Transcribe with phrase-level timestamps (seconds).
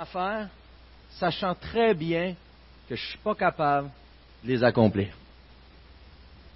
[0.00, 0.48] à faire,
[1.10, 2.34] sachant très bien
[2.88, 3.90] que je ne suis pas capable
[4.42, 5.08] de les accomplir.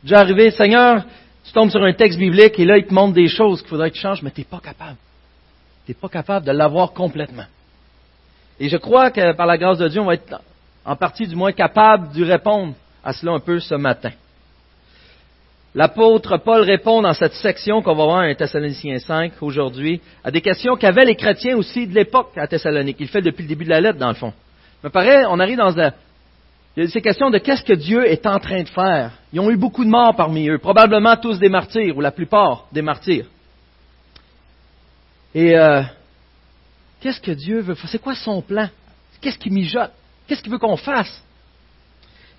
[0.02, 1.04] Déjà arrivé, Seigneur,
[1.44, 3.90] tu tombes sur un texte biblique et là, il te montre des choses qu'il faudrait
[3.90, 4.96] que tu changes, mais tu n'es pas capable.
[5.84, 7.44] Tu n'es pas capable de l'avoir complètement.
[8.58, 10.40] Et je crois que par la grâce de Dieu, on va être
[10.82, 12.72] en partie du moins capable de répondre
[13.04, 14.12] à cela un peu ce matin.
[15.74, 20.40] L'apôtre Paul répond dans cette section qu'on va voir à Thessaloniciens 5 aujourd'hui à des
[20.40, 22.98] questions qu'avaient les chrétiens aussi de l'époque à Thessalonique.
[23.00, 24.32] Il fait depuis le début de la lettre, dans le fond.
[24.84, 25.74] Mais pareil, on arrive dans
[26.76, 29.12] ces questions de qu'est-ce que Dieu est en train de faire.
[29.32, 32.66] Ils ont eu beaucoup de morts parmi eux, probablement tous des martyrs, ou la plupart
[32.70, 33.26] des martyrs.
[35.34, 35.82] Et euh,
[37.00, 37.90] qu'est-ce que Dieu veut faire?
[37.90, 38.68] C'est quoi son plan?
[39.20, 39.90] Qu'est-ce qu'il mijote?
[40.28, 41.20] Qu'est-ce qu'il veut qu'on fasse?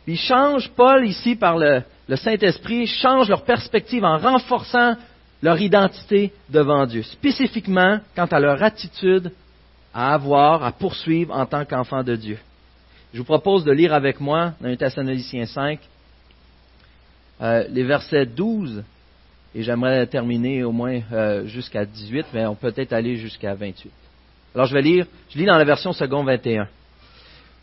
[0.07, 4.95] Il change, Paul, ici, par le, le Saint-Esprit, change leur perspective en renforçant
[5.41, 9.31] leur identité devant Dieu, spécifiquement quant à leur attitude
[9.93, 12.37] à avoir, à poursuivre en tant qu'enfant de Dieu.
[13.13, 15.79] Je vous propose de lire avec moi dans 1 Thessaloniciens 5
[17.41, 18.83] euh, les versets 12,
[19.53, 23.91] et j'aimerais terminer au moins euh, jusqu'à 18, mais on peut peut-être aller jusqu'à 28.
[24.53, 26.67] Alors je vais lire, je lis dans la version second 21.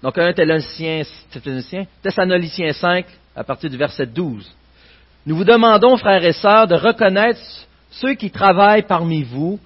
[0.02, 1.04] Donc 1 Thessaloniciens,
[2.02, 4.50] Thessaloniciens 5, à partir du verset 12.
[5.26, 7.40] Nous vous demandons, frères et sœurs, de reconnaître
[7.90, 9.58] ceux qui travaillent parmi vous,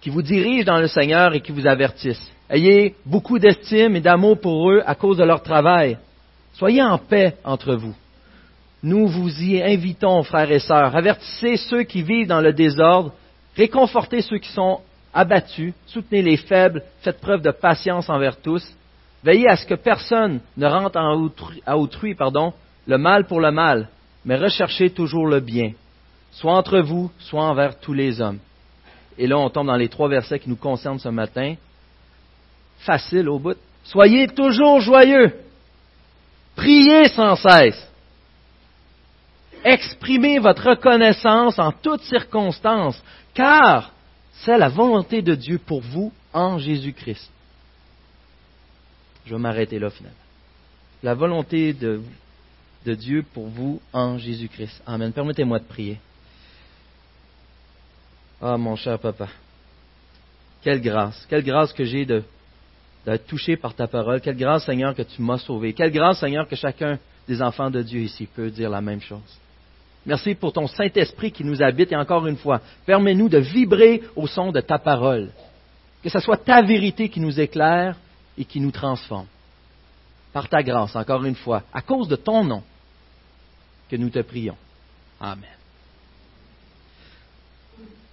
[0.00, 2.30] qui vous dirigent dans le Seigneur et qui vous avertissent.
[2.48, 5.98] Ayez beaucoup d'estime et d'amour pour eux à cause de leur travail.
[6.54, 7.94] Soyez en paix entre vous.
[8.82, 10.96] Nous vous y invitons, frères et sœurs.
[10.96, 13.12] Avertissez ceux qui vivent dans le désordre,
[13.56, 14.80] réconfortez ceux qui sont
[15.12, 18.64] abattus, soutenez les faibles, faites preuve de patience envers tous.
[19.22, 20.96] Veillez à ce que personne ne rentre
[21.66, 22.54] à autrui, pardon,
[22.90, 23.88] le mal pour le mal,
[24.24, 25.72] mais recherchez toujours le bien,
[26.32, 28.40] soit entre vous, soit envers tous les hommes.
[29.16, 31.54] Et là, on tombe dans les trois versets qui nous concernent ce matin.
[32.80, 33.56] Facile au bout.
[33.84, 35.32] Soyez toujours joyeux.
[36.56, 37.80] Priez sans cesse.
[39.62, 43.00] Exprimez votre reconnaissance en toutes circonstances,
[43.34, 43.92] car
[44.32, 47.30] c'est la volonté de Dieu pour vous en Jésus-Christ.
[49.26, 50.18] Je vais m'arrêter là finalement.
[51.04, 52.00] La volonté de
[52.84, 54.82] de Dieu pour vous en Jésus-Christ.
[54.86, 55.12] Amen.
[55.12, 55.98] Permettez-moi de prier.
[58.40, 59.28] Ah, mon cher papa,
[60.62, 62.22] quelle grâce, quelle grâce que j'ai de,
[63.04, 64.20] d'être touché par ta parole.
[64.20, 65.72] Quelle grâce, Seigneur, que tu m'as sauvé.
[65.72, 66.98] Quelle grâce, Seigneur, que chacun
[67.28, 69.38] des enfants de Dieu ici peut dire la même chose.
[70.06, 74.26] Merci pour ton Saint-Esprit qui nous habite et encore une fois, permets-nous de vibrer au
[74.26, 75.30] son de ta parole.
[76.02, 77.96] Que ce soit ta vérité qui nous éclaire
[78.38, 79.26] et qui nous transforme.
[80.32, 82.62] Par ta grâce, encore une fois, à cause de ton nom,
[83.90, 84.56] que nous te prions.
[85.20, 85.44] Amen.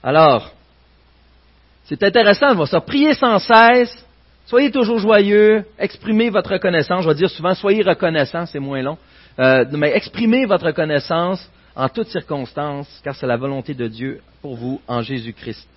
[0.02, 0.52] Alors,
[1.86, 2.82] c'est intéressant de voir ça.
[2.82, 4.06] Priez sans cesse,
[4.46, 7.04] soyez toujours joyeux, exprimez votre reconnaissance.
[7.04, 8.98] Je vais dire souvent, soyez reconnaissant, c'est moins long.
[9.40, 14.56] Euh, mais exprimez votre reconnaissance en toutes circonstances, car c'est la volonté de Dieu pour
[14.56, 15.68] vous en Jésus-Christ.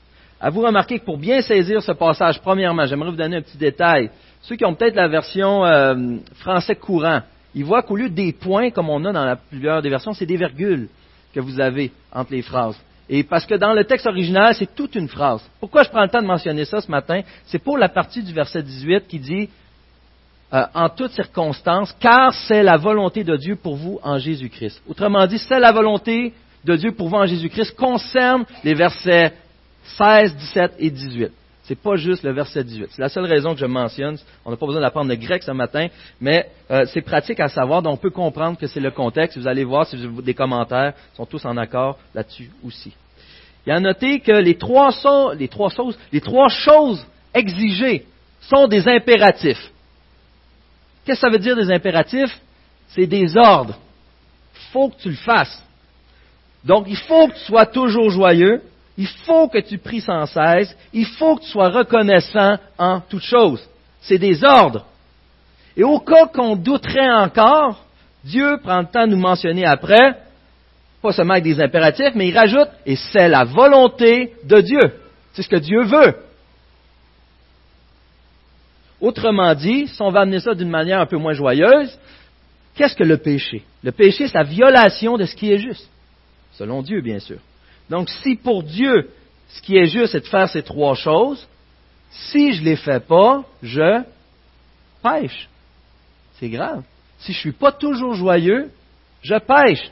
[0.41, 3.59] À vous remarquer que pour bien saisir ce passage, premièrement, j'aimerais vous donner un petit
[3.59, 4.11] détail.
[4.41, 7.21] Ceux qui ont peut-être la version euh, français courant,
[7.55, 10.25] il voit qu'au lieu des points, comme on a dans la plupart des versions, c'est
[10.25, 10.89] des virgules
[11.35, 12.81] que vous avez entre les phrases.
[13.09, 15.43] Et parce que dans le texte original, c'est toute une phrase.
[15.59, 17.21] Pourquoi je prends le temps de mentionner ça ce matin?
[17.45, 19.49] C'est pour la partie du verset 18 qui dit
[20.55, 24.81] euh, en toutes circonstances, car c'est la volonté de Dieu pour vous en Jésus-Christ.
[24.89, 26.33] Autrement dit, c'est la volonté
[26.65, 29.33] de Dieu pour vous en Jésus-Christ concerne les versets
[29.97, 31.33] 16, 17 et 18.
[31.65, 32.89] C'est pas juste le verset 18.
[32.91, 34.19] C'est la seule raison que je mentionne.
[34.45, 35.87] On n'a pas besoin d'apprendre le grec ce matin,
[36.21, 39.39] mais euh, c'est pratique à savoir, donc on peut comprendre que c'est le contexte.
[39.39, 42.93] Vous allez voir si vous avez des commentaires, sont tous en accord là-dessus aussi.
[43.65, 48.07] Il y a à noter que les trois choses exigées
[48.41, 49.71] sont des impératifs.
[51.05, 52.41] Qu'est-ce que ça veut dire des impératifs?
[52.89, 53.79] C'est des ordres.
[54.55, 55.63] Il faut que tu le fasses.
[56.65, 58.63] Donc, il faut que tu sois toujours joyeux,
[59.01, 60.77] il faut que tu pries sans cesse.
[60.93, 63.67] Il faut que tu sois reconnaissant en toutes choses.
[64.03, 64.85] C'est des ordres.
[65.75, 67.83] Et au cas qu'on douterait encore,
[68.23, 70.19] Dieu prend le temps de nous mentionner après,
[71.01, 75.01] pas seulement avec des impératifs, mais il rajoute, et c'est la volonté de Dieu.
[75.33, 76.17] C'est ce que Dieu veut.
[79.01, 81.99] Autrement dit, si on va amener ça d'une manière un peu moins joyeuse,
[82.75, 83.63] qu'est-ce que le péché?
[83.83, 85.89] Le péché, c'est la violation de ce qui est juste.
[86.53, 87.39] Selon Dieu, bien sûr.
[87.91, 89.11] Donc, si pour Dieu,
[89.49, 91.47] ce qui est juste, c'est de faire ces trois choses,
[92.11, 94.03] si je ne les fais pas, je
[95.03, 95.49] pêche.
[96.39, 96.83] C'est grave.
[97.19, 98.71] Si je ne suis pas toujours joyeux,
[99.23, 99.91] je pêche.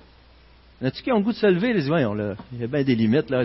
[0.81, 1.73] Y a-tu qui ont le goût de se lever?
[1.73, 3.43] Les voyons, là, il y a bien des limites, là.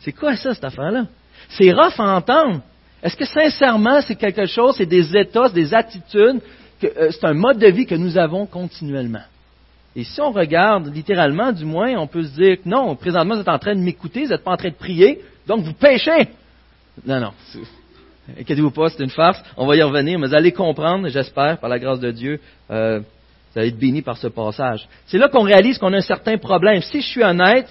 [0.00, 1.06] C'est quoi ça, cette affaire-là?
[1.50, 2.62] C'est rough à entendre.
[3.02, 6.40] Est-ce que sincèrement c'est quelque chose, c'est des états, des attitudes,
[6.82, 9.24] euh, c'est un mode de vie que nous avons continuellement?
[9.96, 13.40] Et si on regarde littéralement, du moins, on peut se dire que non, présentement vous
[13.42, 16.28] êtes en train de m'écouter, vous n'êtes pas en train de prier, donc vous péchez.
[17.06, 17.30] Non, non.
[18.40, 19.42] Inquiétez-vous pas, c'est une farce.
[19.56, 23.00] On va y revenir, mais vous allez comprendre, j'espère, par la grâce de Dieu, euh,
[23.00, 24.88] vous allez être bénis par ce passage.
[25.06, 26.80] C'est là qu'on réalise qu'on a un certain problème.
[26.82, 27.68] Si je suis honnête,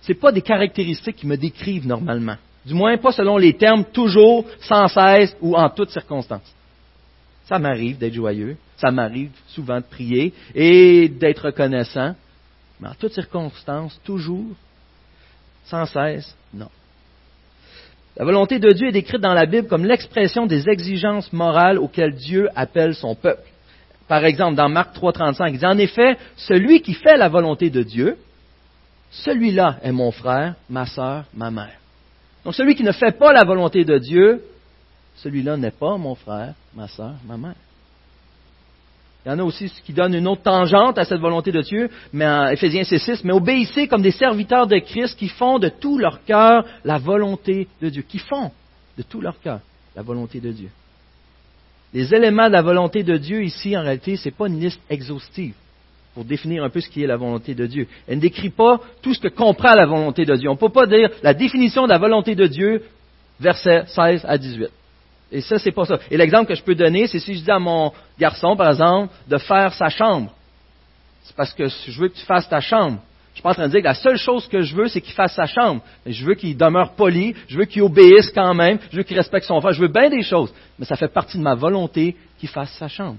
[0.00, 2.36] ce pas des caractéristiques qui me décrivent normalement.
[2.64, 6.55] Du moins, pas selon les termes toujours, sans cesse ou en toutes circonstances.
[7.46, 12.14] Ça m'arrive d'être joyeux, ça m'arrive souvent de prier et d'être reconnaissant,
[12.80, 14.54] mais en toutes circonstances, toujours,
[15.64, 16.68] sans cesse, non.
[18.16, 22.14] La volonté de Dieu est décrite dans la Bible comme l'expression des exigences morales auxquelles
[22.14, 23.48] Dieu appelle son peuple.
[24.08, 27.82] Par exemple, dans Marc 3.35, il dit en effet, celui qui fait la volonté de
[27.82, 28.16] Dieu,
[29.10, 31.78] celui-là est mon frère, ma sœur, ma mère.
[32.44, 34.42] Donc celui qui ne fait pas la volonté de Dieu,
[35.16, 37.54] celui-là n'est pas mon frère, ma sœur, ma mère.
[39.24, 41.90] Il y en a aussi qui donnent une autre tangente à cette volonté de Dieu,
[42.12, 45.98] mais en Éphésiens 6, mais obéissez comme des serviteurs de Christ qui font de tout
[45.98, 48.52] leur cœur la volonté de Dieu, qui font
[48.96, 49.60] de tout leur cœur
[49.96, 50.68] la volonté de Dieu.
[51.92, 54.80] Les éléments de la volonté de Dieu ici, en réalité, ce n'est pas une liste
[54.88, 55.54] exhaustive
[56.14, 57.88] pour définir un peu ce qui est la volonté de Dieu.
[58.06, 60.48] Elle ne décrit pas tout ce que comprend la volonté de Dieu.
[60.48, 62.82] On ne peut pas dire la définition de la volonté de Dieu,
[63.40, 64.70] versets 16 à 18.
[65.36, 65.98] Et ça, c'est pas ça.
[66.10, 69.12] Et l'exemple que je peux donner, c'est si je dis à mon garçon, par exemple,
[69.28, 70.32] de faire sa chambre.
[71.24, 73.00] C'est parce que je veux que tu fasses ta chambre.
[73.32, 75.02] Je suis pas en train de dire que la seule chose que je veux, c'est
[75.02, 75.82] qu'il fasse sa chambre.
[76.06, 79.44] Je veux qu'il demeure poli, je veux qu'il obéisse quand même, je veux qu'il respecte
[79.44, 80.54] son frère, je veux bien des choses.
[80.78, 83.18] Mais ça fait partie de ma volonté qu'il fasse sa chambre.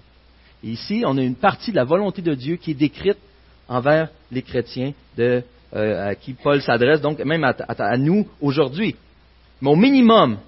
[0.63, 3.19] Et ici, on a une partie de la volonté de Dieu qui est décrite
[3.67, 5.41] envers les chrétiens euh,
[5.71, 8.95] à qui Paul s'adresse, donc même à, nous aujourd'hui.
[9.61, 10.39] Mais au minimum,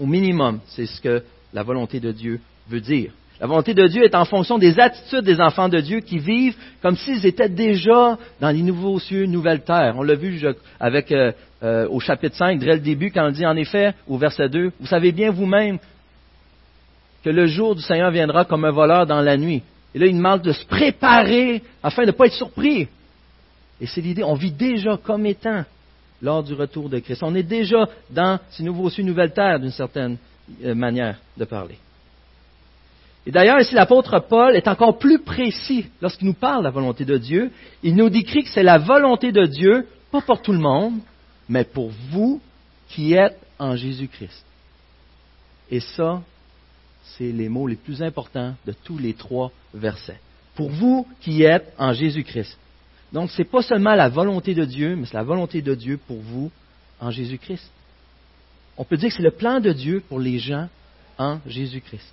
[0.00, 3.12] au minimum, c'est ce que la volonté de Dieu veut dire.
[3.40, 6.56] La volonté de Dieu est en fonction des attitudes des enfants de Dieu qui vivent
[6.80, 9.94] comme s'ils étaient déjà dans les nouveaux cieux, nouvelles terres.
[9.98, 11.32] On l'a vu euh,
[11.62, 14.72] euh, au chapitre 5, dès le début, quand on dit en effet, au verset 2,
[14.78, 15.78] vous savez bien vous-même
[17.24, 19.62] que le jour du Seigneur viendra comme un voleur dans la nuit.
[19.94, 22.88] Et là, il demande de se préparer afin de ne pas être surpris.
[23.80, 25.64] Et c'est l'idée, on vit déjà comme étant
[26.22, 27.22] lors du retour de Christ.
[27.22, 30.16] On est déjà dans ces nouveaux cieux, nouvelles terres, d'une certaine
[30.64, 31.76] euh, manière de parler.
[33.26, 37.04] Et d'ailleurs, ici, l'apôtre Paul est encore plus précis lorsqu'il nous parle de la volonté
[37.04, 37.50] de Dieu.
[37.82, 40.98] Il nous décrit que c'est la volonté de Dieu, pas pour tout le monde,
[41.48, 42.40] mais pour vous
[42.88, 44.44] qui êtes en Jésus-Christ.
[45.70, 46.22] Et ça,
[47.02, 50.20] c'est les mots les plus importants de tous les trois versets.
[50.54, 52.58] Pour vous qui êtes en Jésus-Christ.
[53.14, 56.00] Donc, ce n'est pas seulement la volonté de Dieu, mais c'est la volonté de Dieu
[56.04, 56.50] pour vous
[57.00, 57.70] en Jésus-Christ.
[58.76, 60.68] On peut dire que c'est le plan de Dieu pour les gens
[61.16, 62.12] en Jésus-Christ.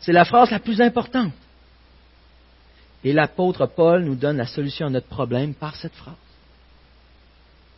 [0.00, 1.32] C'est la phrase la plus importante.
[3.04, 6.14] Et l'apôtre Paul nous donne la solution à notre problème par cette phrase.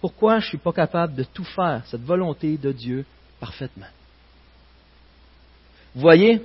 [0.01, 3.05] Pourquoi je ne suis pas capable de tout faire, cette volonté de Dieu,
[3.39, 3.87] parfaitement?
[5.95, 6.41] Vous voyez,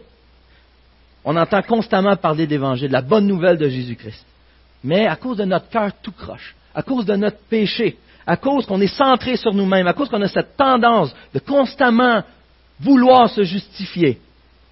[1.23, 4.25] on entend constamment parler d'Évangile, de la bonne nouvelle de Jésus-Christ.
[4.83, 8.65] Mais à cause de notre cœur tout croche, à cause de notre péché, à cause
[8.65, 12.23] qu'on est centré sur nous-mêmes, à cause qu'on a cette tendance de constamment
[12.79, 14.19] vouloir se justifier,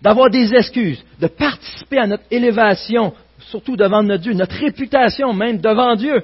[0.02, 5.60] d'avoir des excuses, de participer à notre élévation, surtout devant notre Dieu, notre réputation même
[5.60, 6.24] devant Dieu,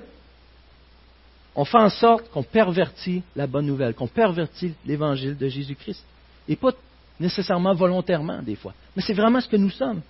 [1.55, 6.03] on fait en sorte qu'on pervertit la bonne nouvelle, qu'on pervertit l'évangile de Jésus-Christ.
[6.49, 6.71] Et pas
[7.19, 10.01] nécessairement volontairement des fois, mais c'est vraiment ce que nous sommes.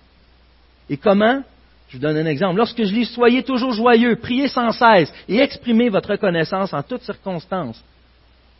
[0.90, 1.42] Et comment?
[1.88, 2.56] Je vous donne un exemple.
[2.56, 7.02] Lorsque je lis Soyez toujours joyeux, priez sans cesse et exprimez votre reconnaissance en toutes
[7.02, 7.82] circonstances,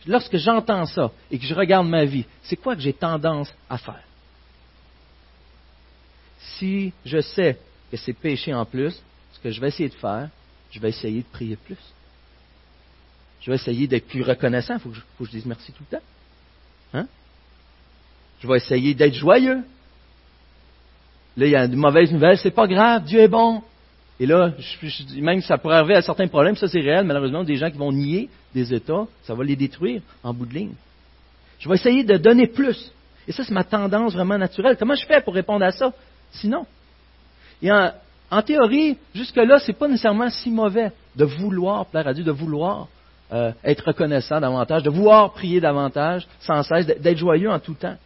[0.06, 3.78] lorsque j'entends ça et que je regarde ma vie, c'est quoi que j'ai tendance à
[3.78, 4.02] faire?
[6.58, 7.58] Si je sais
[7.90, 9.02] que c'est péché en plus,
[9.32, 10.28] ce que je vais essayer de faire,
[10.70, 11.76] je vais essayer de prier plus.
[13.40, 14.74] Je vais essayer d'être plus reconnaissant.
[14.74, 16.04] Il faut, que je dise merci tout le temps.
[16.94, 17.06] Hein?
[18.40, 19.62] Je vais essayer d'être joyeux.
[21.36, 23.62] Là, il y a de mauvaises nouvelles, c'est pas grave, Dieu est bon.
[24.18, 27.56] Et là, je, même ça pourrait arriver à certains problèmes, ça c'est réel, malheureusement, des
[27.56, 30.72] gens qui vont nier des États, ça va les détruire en bout de ligne.
[31.58, 32.92] Je vais essayer de donner plus.
[33.28, 34.76] Et ça, c'est ma tendance vraiment naturelle.
[34.78, 35.92] Comment je fais pour répondre à ça?
[36.32, 36.66] Sinon.
[37.62, 42.32] Et en, théorie, jusque-là, c'est pas nécessairement si mauvais de vouloir plaire à Dieu, de
[42.32, 42.88] vouloir
[43.32, 47.96] euh, être reconnaissant davantage, de vouloir prier davantage, sans cesse, d'être joyeux en tout temps.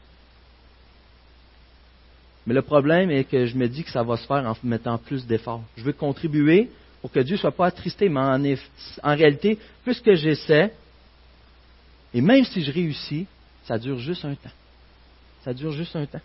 [2.47, 4.99] Mais le problème est que je me dis que ça va se faire en mettant
[4.99, 5.63] plus d'efforts.
[5.77, 6.71] Je veux contribuer
[7.01, 8.21] pour que Dieu ne soit pas attristé, mais
[9.03, 10.73] en, réalité, plus que j'essaie,
[12.13, 13.27] et même si je réussis,
[13.65, 14.51] ça dure juste un temps.
[15.45, 16.21] Ça dure juste un temps.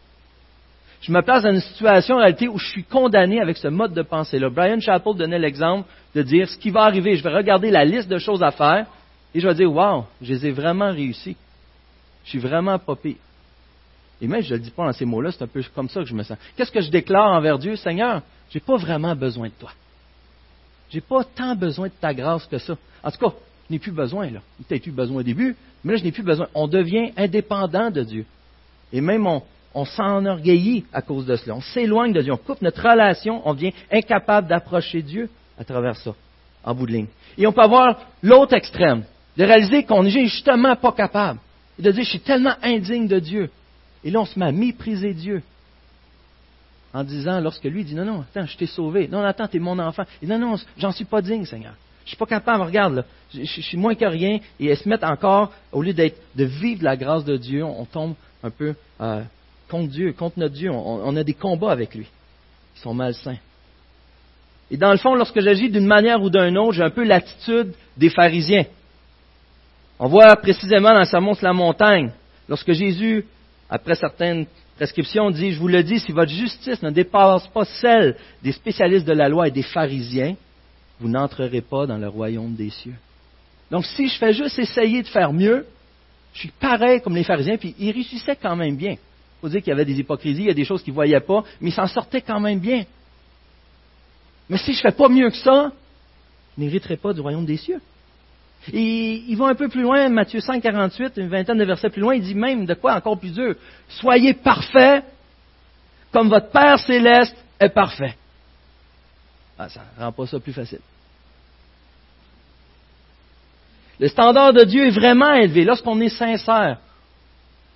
[1.02, 3.94] Je me place dans une situation en réalité où je suis condamné avec ce mode
[3.94, 4.50] de pensée-là.
[4.50, 7.16] Brian Chappell donnait l'exemple de dire ce qui va arriver.
[7.16, 8.88] Je vais regarder la liste de choses à faire
[9.34, 11.36] et je vais dire, wow, je les ai vraiment réussi.
[12.24, 12.96] Je suis vraiment pas.
[14.22, 16.02] Et même, je ne le dis pas dans ces mots-là, c'est un peu comme ça
[16.02, 16.38] que je me sens.
[16.56, 17.76] Qu'est-ce que je déclare envers Dieu?
[17.76, 19.72] Seigneur, je n'ai pas vraiment besoin de toi.
[20.90, 22.78] Je n'ai pas tant besoin de ta grâce que ça.
[23.04, 23.36] En tout cas,
[23.68, 24.40] je n'ai plus besoin, là.
[24.68, 26.48] Peut-être eu besoin au début, mais là, je n'ai plus besoin.
[26.54, 28.26] On devient indépendant de Dieu.
[28.94, 29.44] Et même on,
[29.74, 31.56] on s'enorgueillit à cause de cela.
[31.56, 32.32] On s'éloigne de Dieu.
[32.32, 33.42] On coupe notre relation.
[33.46, 35.30] On devient incapable d'approcher Dieu
[35.60, 36.14] à travers ça,
[36.64, 37.08] en bout de ligne.
[37.38, 39.04] Et on peut avoir l'autre extrême,
[39.36, 41.40] de réaliser qu'on n'est justement pas capable.
[41.78, 43.50] Et de dire, je suis tellement indigne de Dieu.
[44.06, 45.42] Et là, on se met à mépriser Dieu.
[46.94, 49.10] En disant, lorsque lui dit, non, non, attends, je t'ai sauvé.
[49.10, 50.04] Non, attends, es mon enfant.
[50.22, 51.74] Et non, non, j'en suis pas digne, Seigneur.
[52.06, 54.40] Je suis pas capable, regarde, là, je, suis moins que rien.
[54.60, 57.84] Et elles se mettent encore, au lieu d'être, de vivre la grâce de Dieu, on,
[57.86, 59.24] tombe un peu euh,
[59.68, 60.70] contre Dieu, contre notre Dieu.
[60.72, 62.08] On, a des combats avec lui.
[62.78, 63.38] Ils sont malsains.
[64.70, 67.74] Et dans le fond, lorsque j'agis d'une manière ou d'une autre, j'ai un peu l'attitude
[67.98, 68.66] des pharisiens.
[69.98, 72.12] On voit précisément dans sa montre la montagne,
[72.48, 73.26] lorsque Jésus,
[73.70, 74.46] après certaines
[74.76, 79.06] prescriptions, dit, je vous le dis, si votre justice ne dépasse pas celle des spécialistes
[79.06, 80.36] de la loi et des pharisiens,
[81.00, 82.96] vous n'entrerez pas dans le royaume des cieux.
[83.72, 85.66] Donc si je fais juste essayer de faire mieux,
[86.34, 88.92] je suis pareil comme les pharisiens, puis ils réussissaient quand même bien.
[88.92, 90.96] Il faut dire qu'il y avait des hypocrisies, il y a des choses qu'ils ne
[90.96, 92.86] voyaient pas, mais ils s'en sortaient quand même bien.
[94.50, 95.72] Mais si je ne fais pas mieux que ça,
[96.56, 97.82] je n'hériterai pas du royaume des cieux.
[98.74, 102.02] Et il va un peu plus loin, Matthieu 5, 48, une vingtaine de versets plus
[102.02, 103.56] loin, il dit même de quoi encore plus dur.
[103.88, 105.04] Soyez parfaits
[106.12, 108.16] comme votre Père céleste est parfait.
[109.58, 110.80] Ah, ça ne rend pas ça plus facile.
[114.00, 115.64] Le standard de Dieu est vraiment élevé.
[115.64, 116.80] Lorsqu'on est sincère,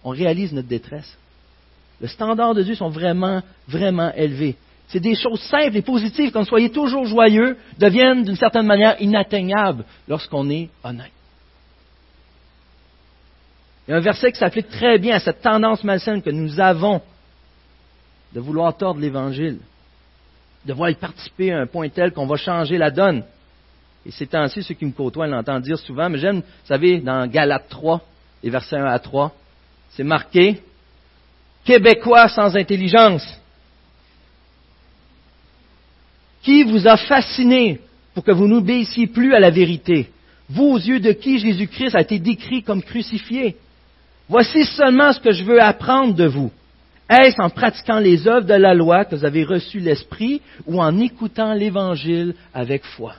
[0.04, 1.18] on réalise notre détresse.
[2.02, 4.56] Le standard de Dieu sont vraiment, vraiment élevés.
[4.90, 9.86] C'est des choses simples et positives, comme soyez toujours joyeux, deviennent d'une certaine manière inatteignables
[10.08, 11.12] lorsqu'on est honnête.
[13.88, 16.60] Il y a un verset qui s'applique très bien à cette tendance malsaine que nous
[16.60, 17.02] avons
[18.34, 19.60] de vouloir tordre l'Évangile,
[20.66, 23.24] de vouloir y participer à un point tel qu'on va changer la donne.
[24.06, 27.28] Et c'est ainsi, ceux qui me côtoient l'entendent dire souvent, mais j'aime, vous savez, dans
[27.28, 28.02] Galates 3,
[28.44, 29.34] les versets 1 à 3,
[29.92, 30.62] c'est marqué
[31.64, 33.40] Québécois sans intelligence.
[36.44, 37.80] Qui vous a fasciné
[38.14, 40.10] pour que vous n'obéissiez plus à la vérité?
[40.50, 43.58] Vous, aux yeux de qui Jésus-Christ a été décrit comme crucifié?
[44.28, 46.52] Voici seulement ce que je veux apprendre de vous.
[47.10, 51.00] Est-ce en pratiquant les œuvres de la loi que vous avez reçu l'Esprit ou en
[51.00, 53.16] écoutant l'Évangile avec foi?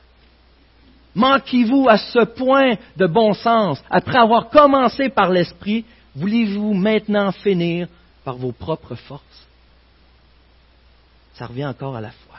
[1.16, 3.82] Manquez-vous à ce point de bon sens?
[3.90, 5.84] Après avoir commencé par l'Esprit,
[6.14, 7.88] voulez-vous maintenant finir
[8.24, 9.46] par vos propres forces?
[11.34, 12.29] Ça revient encore à la foi.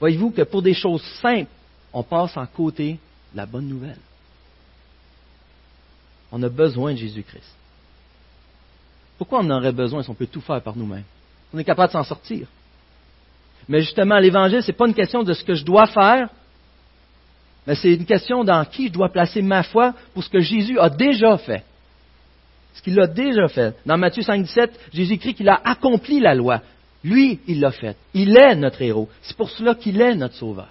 [0.00, 1.50] Voyez-vous que pour des choses simples,
[1.92, 2.98] on passe en côté
[3.34, 3.98] la bonne nouvelle.
[6.30, 7.54] On a besoin de Jésus-Christ.
[9.18, 11.04] Pourquoi on en aurait besoin si on peut tout faire par nous-mêmes?
[11.54, 12.46] On est capable de s'en sortir.
[13.68, 16.28] Mais justement, l'Évangile, ce n'est pas une question de ce que je dois faire,
[17.66, 20.78] mais c'est une question dans qui je dois placer ma foi pour ce que Jésus
[20.78, 21.64] a déjà fait.
[22.74, 23.74] Ce qu'il a déjà fait.
[23.84, 26.60] Dans Matthieu 5, 17, Jésus écrit qu'il a accompli la loi.
[27.06, 27.96] Lui, il l'a fait.
[28.14, 29.08] Il est notre héros.
[29.22, 30.68] C'est pour cela qu'il est notre sauveur.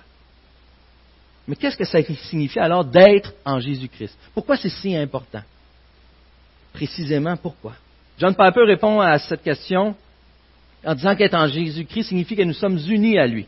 [1.48, 4.18] Mais qu'est-ce que ça signifie alors d'être en Jésus-Christ?
[4.34, 5.44] Pourquoi c'est si important?
[6.74, 7.76] Précisément pourquoi?
[8.20, 9.96] John Piper répond à cette question
[10.84, 13.46] en disant qu'être en Jésus-Christ signifie que nous sommes unis à lui.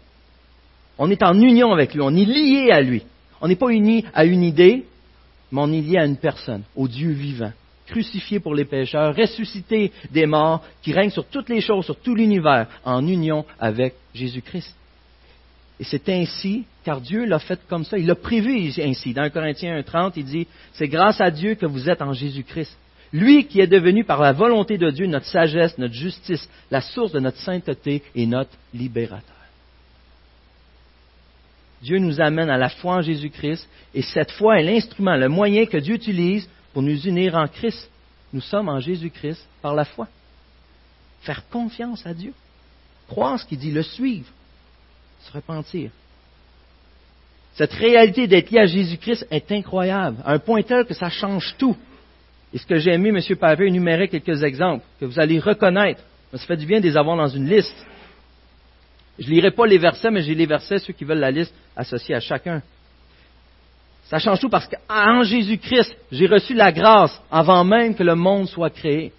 [0.97, 3.03] On est en union avec lui, on est lié à lui.
[3.41, 4.85] On n'est pas unis à une idée,
[5.51, 7.51] mais on est lié à une personne, au Dieu vivant
[7.87, 12.15] crucifié pour les pécheurs, ressuscité des morts, qui règne sur toutes les choses, sur tout
[12.15, 14.75] l'univers, en union avec Jésus-Christ.
[15.79, 19.13] Et c'est ainsi, car Dieu l'a fait comme ça, il l'a prévu ainsi.
[19.13, 22.75] Dans 1 Corinthiens 1.30, il dit, c'est grâce à Dieu que vous êtes en Jésus-Christ.
[23.13, 27.13] Lui qui est devenu par la volonté de Dieu notre sagesse, notre justice, la source
[27.13, 29.33] de notre sainteté et notre libérateur.
[31.81, 35.65] Dieu nous amène à la foi en Jésus-Christ et cette foi est l'instrument, le moyen
[35.65, 37.89] que Dieu utilise pour nous unir en Christ.
[38.31, 40.07] Nous sommes en Jésus-Christ par la foi.
[41.21, 42.35] Faire confiance à Dieu.
[43.07, 44.27] Croire ce qu'il dit, le suivre,
[45.21, 45.89] se repentir.
[47.55, 51.55] Cette réalité d'être lié à Jésus-Christ est incroyable, à un point tel que ça change
[51.57, 51.75] tout.
[52.53, 53.37] Et ce que j'ai aimé, M.
[53.37, 56.03] Pavé énumérer quelques exemples que vous allez reconnaître.
[56.31, 57.87] Ça fait du bien de les avoir dans une liste.
[59.17, 61.55] Je ne lirai pas les versets, mais j'ai les versets, ceux qui veulent la liste
[61.75, 62.61] associée à chacun.
[64.09, 68.47] Ça change tout parce qu'en Jésus-Christ, j'ai reçu la grâce avant même que le monde
[68.47, 69.11] soit créé.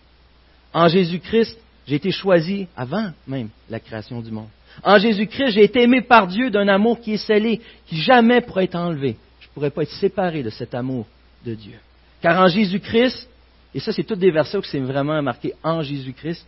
[0.72, 4.48] En Jésus-Christ, j'ai été choisi avant même la création du monde.
[4.82, 8.64] En Jésus-Christ, j'ai été aimé par Dieu d'un amour qui est scellé, qui jamais pourrait
[8.64, 9.16] être enlevé.
[9.40, 11.06] Je ne pourrais pas être séparé de cet amour
[11.44, 11.74] de Dieu.
[12.22, 13.28] Car en Jésus-Christ,
[13.74, 16.46] et ça c'est tous des versets où c'est vraiment marqué en Jésus-Christ,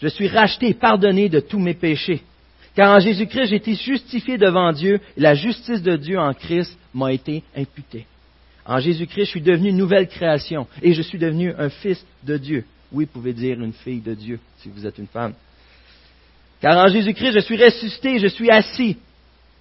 [0.00, 2.22] je suis racheté, pardonné de tous mes péchés.
[2.76, 6.78] Car en Jésus-Christ, j'ai été justifié devant Dieu et la justice de Dieu en Christ
[6.92, 8.06] m'a été imputée.
[8.66, 12.36] En Jésus-Christ, je suis devenu une nouvelle création et je suis devenu un fils de
[12.36, 12.64] Dieu.
[12.92, 15.32] Oui, vous pouvez dire une fille de Dieu si vous êtes une femme.
[16.60, 18.98] Car en Jésus-Christ, je suis ressuscité, je suis assis.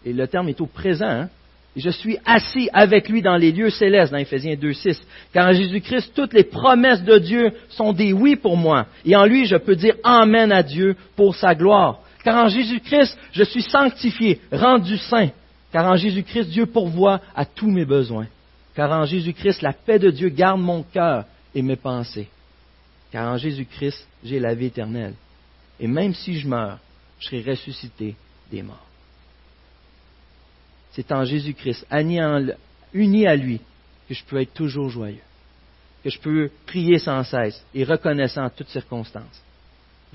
[0.04, 1.08] Et le terme est au présent.
[1.08, 1.30] Hein?
[1.76, 5.00] Je suis assis avec lui dans les lieux célestes, dans Éphésiens 2.6.
[5.34, 8.88] Car en Jésus-Christ, toutes les promesses de Dieu sont des oui pour moi.
[9.06, 12.02] Et en lui, je peux dire Amen à Dieu pour sa gloire.
[12.26, 15.30] Car en Jésus-Christ, je suis sanctifié, rendu saint.
[15.72, 18.26] Car en Jésus-Christ, Dieu pourvoit à tous mes besoins.
[18.74, 22.28] Car en Jésus-Christ, la paix de Dieu garde mon cœur et mes pensées.
[23.12, 25.14] Car en Jésus-Christ, j'ai la vie éternelle.
[25.80, 26.80] Et même si je meurs,
[27.20, 28.16] je serai ressuscité
[28.52, 28.88] des morts.
[30.94, 31.86] C'est en Jésus-Christ,
[32.92, 33.62] uni à lui,
[34.08, 35.22] que je peux être toujours joyeux,
[36.04, 39.44] que je peux prier sans cesse et reconnaissant en toutes circonstances.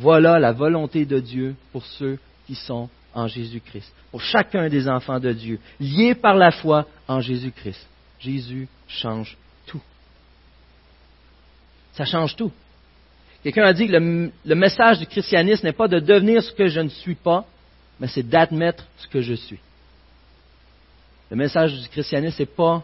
[0.01, 5.21] Voilà la volonté de Dieu pour ceux qui sont en Jésus-Christ, pour chacun des enfants
[5.21, 7.87] de Dieu, liés par la foi en Jésus-Christ.
[8.19, 9.37] Jésus change
[9.67, 9.83] tout.
[11.93, 12.51] Ça change tout.
[13.43, 16.81] Quelqu'un a dit que le, message du christianisme n'est pas de devenir ce que je
[16.81, 17.45] ne suis pas,
[18.01, 19.61] mais c'est d'admettre ce que je suis.
[21.31, 22.83] Le message du christianisme, n'est pas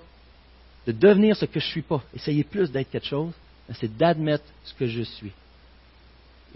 [0.86, 3.32] de devenir ce que je ne suis pas, essayer plus d'être quelque chose,
[3.66, 5.32] mais c'est d'admettre ce que je suis.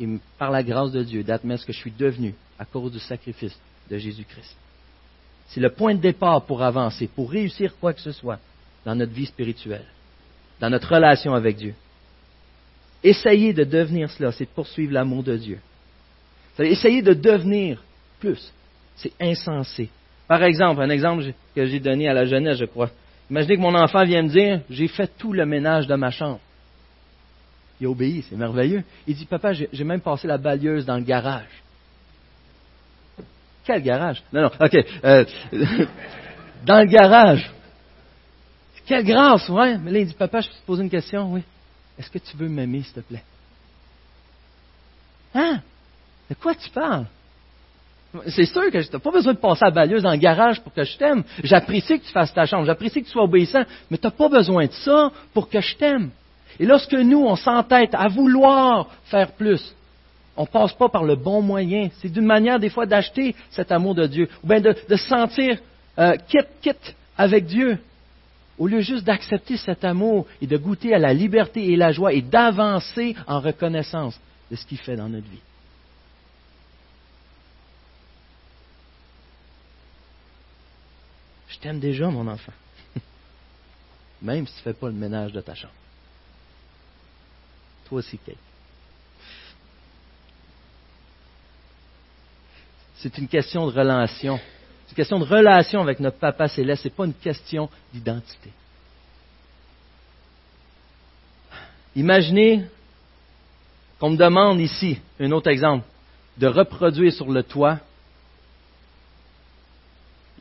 [0.01, 0.09] Et
[0.39, 3.57] par la grâce de Dieu, d'admettre ce que je suis devenu à cause du sacrifice
[3.91, 4.57] de Jésus-Christ.
[5.49, 8.39] C'est le point de départ pour avancer, pour réussir quoi que ce soit
[8.85, 9.85] dans notre vie spirituelle,
[10.59, 11.75] dans notre relation avec Dieu.
[13.03, 15.59] Essayer de devenir cela, c'est de poursuivre l'amour de Dieu.
[16.59, 17.83] Essayer de devenir
[18.21, 18.53] plus,
[18.97, 19.91] c'est insensé.
[20.29, 22.91] Par exemple, un exemple que j'ai donné à la jeunesse, je crois.
[23.31, 26.41] Imaginez que mon enfant vient me dire, j'ai fait tout le ménage de ma chambre.
[27.81, 28.85] Il obéit, c'est merveilleux.
[29.07, 31.49] Il dit, papa, j'ai même passé la balieuse dans le garage.
[33.65, 34.23] Quel garage?
[34.33, 34.77] Non, non, ok.
[35.05, 35.25] Euh,
[36.67, 37.51] dans le garage.
[38.87, 39.79] Quelle grâce, ouais.
[39.79, 41.33] Mais là, il dit, papa, je peux te poser une question?
[41.33, 41.43] Oui.
[41.99, 43.23] Est-ce que tu veux m'aimer, s'il te plaît?
[45.35, 45.61] Hein?
[46.29, 47.07] De quoi tu parles?
[48.27, 50.73] C'est sûr que tu n'as pas besoin de passer à balieuse dans le garage pour
[50.75, 51.23] que je t'aime.
[51.45, 54.29] J'apprécie que tu fasses ta chambre, j'apprécie que tu sois obéissant, mais tu n'as pas
[54.29, 56.11] besoin de ça pour que je t'aime.
[56.59, 59.75] Et lorsque nous, on s'entête à vouloir faire plus,
[60.37, 61.89] on ne passe pas par le bon moyen.
[62.01, 65.59] C'est d'une manière, des fois, d'acheter cet amour de Dieu, ou bien de, se sentir
[65.99, 67.79] euh, quitte, quitte avec Dieu
[68.61, 72.13] au lieu juste d'accepter cet amour et de goûter à la liberté et la joie
[72.13, 75.41] et d'avancer en reconnaissance de ce qu'il fait dans notre vie.
[81.49, 82.53] Je t'aime déjà, mon enfant,
[84.23, 85.73] même si tu ne fais pas le ménage de ta chambre.
[87.91, 88.03] Toi.
[92.95, 94.39] C'est une question de relation.
[94.85, 98.53] C'est une question de relation avec notre Papa céleste, ce n'est pas une question d'identité.
[101.97, 102.65] Imaginez
[103.99, 105.85] qu'on me demande ici, un autre exemple,
[106.39, 107.81] de reproduire sur le toit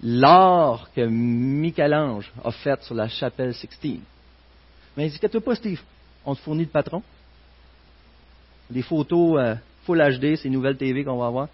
[0.03, 4.03] l'art que Michel-Ange a fait sur la chapelle Sixtine.
[4.95, 5.81] Mais inquiète pas, Steve,
[6.25, 7.01] on te fournit le patron.
[8.71, 9.55] Les photos euh,
[9.86, 11.47] Full HD, ces nouvelles TV qu'on va avoir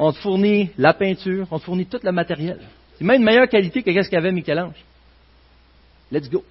[0.00, 2.60] on te fournit la peinture, on te fournit tout le matériel.
[2.96, 4.84] C'est même de meilleure qualité que ce qu'avait Michel-Ange.
[6.12, 6.44] Let's go.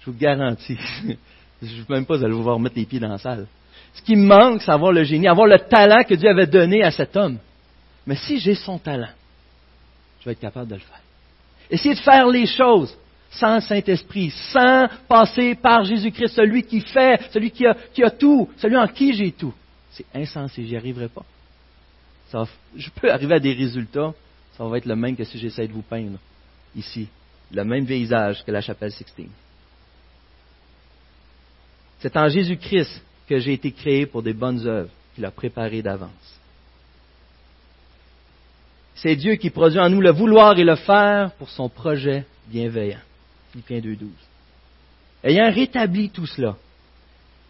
[0.00, 0.78] Je vous garantis.
[1.60, 3.48] Je ne sais même pas, vous allez voir mettre les pieds dans la salle.
[3.92, 6.84] Ce qui me manque, c'est avoir le génie, avoir le talent que Dieu avait donné
[6.84, 7.38] à cet homme.
[8.06, 9.10] Mais si j'ai son talent,
[10.20, 11.00] je vais être capable de le faire.
[11.68, 12.96] Essayez de faire les choses
[13.30, 18.88] sans Saint-Esprit, sans passer par Jésus-Christ, celui qui fait, celui qui a, tout, celui en
[18.88, 19.54] qui j'ai tout.
[19.90, 21.24] C'est insensé, j'y arriverai pas
[22.76, 24.12] je peux arriver à des résultats,
[24.56, 26.18] ça va être le même que si j'essaie de vous peindre
[26.76, 27.08] ici,
[27.52, 29.30] le même visage que la chapelle Sixtine.
[32.00, 36.10] C'est en Jésus-Christ que j'ai été créé pour des bonnes œuvres qu'il a préparées d'avance.
[38.94, 42.98] C'est Dieu qui produit en nous le vouloir et le faire pour son projet bienveillant.
[43.52, 44.08] Philippiens 2.12.
[45.24, 46.56] Ayant rétabli tout cela,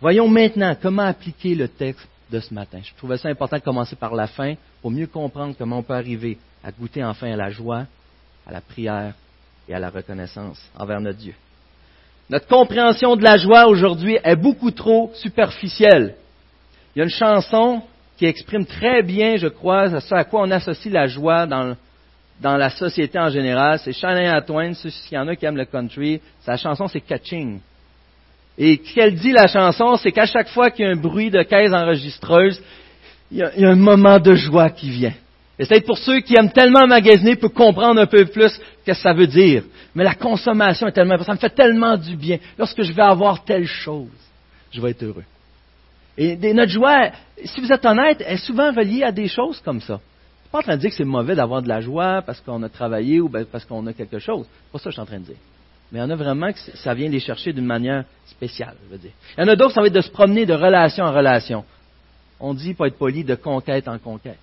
[0.00, 2.80] voyons maintenant comment appliquer le texte de ce matin.
[2.82, 5.94] Je trouvais ça important de commencer par la fin pour mieux comprendre comment on peut
[5.94, 7.86] arriver à goûter enfin à la joie,
[8.46, 9.14] à la prière
[9.68, 11.34] et à la reconnaissance envers notre Dieu.
[12.30, 16.14] Notre compréhension de la joie aujourd'hui est beaucoup trop superficielle.
[16.94, 17.82] Il y a une chanson
[18.18, 21.76] qui exprime très bien, je crois, ce à quoi on associe la joie dans,
[22.40, 23.78] dans la société en général.
[23.82, 27.60] C'est Shania Twain, s'il y en a qui aiment le country, sa chanson c'est Catching.
[28.56, 31.30] Et ce qu'elle dit la chanson, c'est qu'à chaque fois qu'il y a un bruit
[31.30, 32.60] de caisse enregistreuse,
[33.30, 35.12] il y, a, un moment de joie qui vient.
[35.58, 38.94] Et c'est pour ceux qui aiment tellement magasiner pour comprendre un peu plus ce que
[38.94, 39.64] ça veut dire.
[39.94, 42.38] Mais la consommation est tellement, ça me fait tellement du bien.
[42.58, 44.08] Lorsque je vais avoir telle chose,
[44.72, 45.24] je vais être heureux.
[46.16, 47.10] Et notre joie,
[47.44, 50.00] si vous êtes honnête, est souvent reliée à des choses comme ça.
[50.48, 52.62] Suis pas en train de dire que c'est mauvais d'avoir de la joie parce qu'on
[52.62, 54.46] a travaillé ou ben, parce qu'on a quelque chose.
[54.72, 55.36] Pas ça que je suis en train de dire.
[55.92, 58.92] Mais il y en a vraiment que ça vient les chercher d'une manière spéciale, je
[58.92, 59.10] veux dire.
[59.36, 61.66] Il y en a d'autres, ça va être de se promener de relation en relation.
[62.40, 64.38] On dit, pas être poli, de conquête en conquête.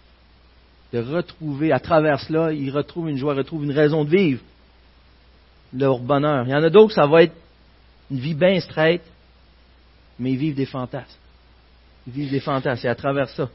[0.93, 4.41] De retrouver, à travers cela, ils retrouvent une joie, retrouvent une raison de vivre.
[5.73, 6.45] Leur bonheur.
[6.45, 7.33] Il y en a d'autres, ça va être
[8.11, 9.01] une vie bien straight,
[10.19, 11.17] mais ils vivent des fantasmes.
[12.05, 12.79] Ils vivent des fantasmes.
[12.79, 13.49] C'est à travers ça.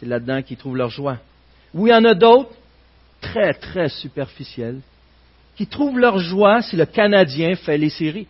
[0.00, 1.18] C'est là-dedans qu'ils trouvent leur joie.
[1.74, 2.52] Ou il y en a d'autres,
[3.20, 4.80] très, très superficiels,
[5.56, 8.28] qui trouvent leur joie si le Canadien fait les séries.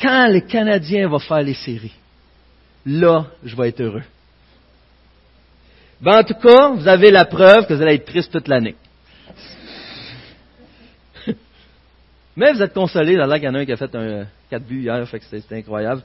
[0.00, 1.94] Quand le Canadien va faire les séries,
[2.86, 4.02] là, je vais être heureux.
[6.00, 8.74] Ben, en tout cas, vous avez la preuve que vous allez être triste toute l'année.
[12.36, 14.64] Mais vous êtes consolé, là, qu'il y en a un qui a fait un 4
[14.64, 16.02] buts hier, fait que c'était incroyable.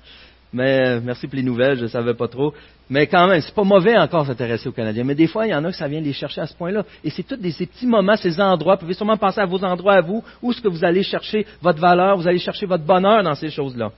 [0.53, 2.53] Mais euh, merci pour les nouvelles, je ne savais pas trop.
[2.89, 5.03] Mais quand même, c'est pas mauvais encore s'intéresser aux Canadiens.
[5.03, 6.85] Mais des fois, il y en a que ça vient les chercher à ce point-là.
[7.03, 8.75] Et c'est tous ces petits moments, ces endroits.
[8.75, 11.45] Vous pouvez sûrement penser à vos endroits à vous, où est-ce que vous allez chercher
[11.61, 13.91] votre valeur, vous allez chercher votre bonheur dans ces choses-là.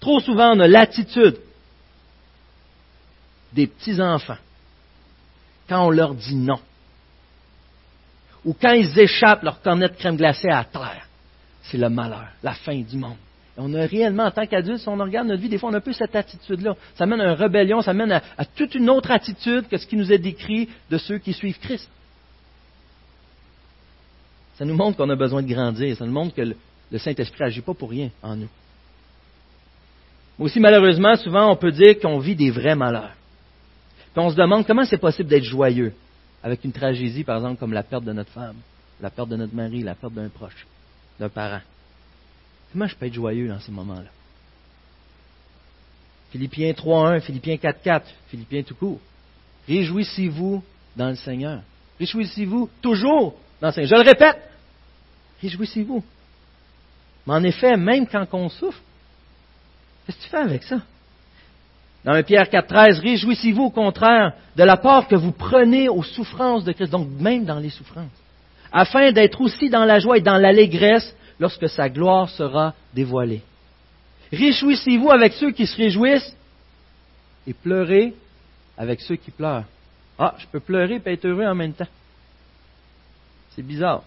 [0.00, 1.36] Trop souvent, on a l'attitude
[3.52, 4.38] des petits-enfants
[5.68, 6.60] quand on leur dit non.
[8.44, 11.06] Ou quand ils échappent leur cornet de crème glacée à terre.
[11.62, 13.16] C'est le malheur, la fin du monde
[13.58, 15.78] on a réellement, en tant qu'adulte, si on regarde notre vie, des fois, on a
[15.78, 16.76] un peu cette attitude-là.
[16.94, 19.96] Ça mène à une rébellion, ça mène à, toute une autre attitude que ce qui
[19.96, 21.90] nous est décrit de ceux qui suivent Christ.
[24.56, 25.96] Ça nous montre qu'on a besoin de grandir.
[25.96, 28.48] Ça nous montre que le, Saint-Esprit n'agit pas pour rien en nous.
[30.38, 33.14] Aussi, malheureusement, souvent, on peut dire qu'on vit des vrais malheurs.
[34.12, 35.92] Puis on se demande comment c'est possible d'être joyeux
[36.44, 38.56] avec une tragédie, par exemple, comme la perte de notre femme,
[39.00, 40.66] la perte de notre mari, la perte d'un proche,
[41.18, 41.60] d'un parent.
[42.72, 44.10] Comment je peux être joyeux dans ces moments-là?
[46.30, 49.00] Philippiens 3.1, Philippiens 4.4, Philippiens tout court.
[49.66, 50.62] Réjouissez-vous
[50.94, 51.62] dans le Seigneur.
[51.98, 53.90] Réjouissez-vous toujours dans le Seigneur.
[53.90, 54.38] Je le répète,
[55.42, 56.04] réjouissez-vous.
[57.26, 58.80] Mais en effet, même quand on souffre,
[60.06, 60.80] qu'est-ce que tu fais avec ça?
[62.04, 66.64] Dans 1 Pierre 4.13, réjouissez-vous au contraire de la part que vous prenez aux souffrances
[66.64, 68.06] de Christ, donc même dans les souffrances,
[68.72, 73.42] afin d'être aussi dans la joie et dans l'allégresse lorsque sa gloire sera dévoilée.
[74.32, 76.36] Réjouissez-vous avec ceux qui se réjouissent
[77.46, 78.14] et pleurez
[78.76, 79.64] avec ceux qui pleurent.
[80.18, 81.86] Ah, je peux pleurer et être heureux en même temps.
[83.54, 84.02] C'est bizarre.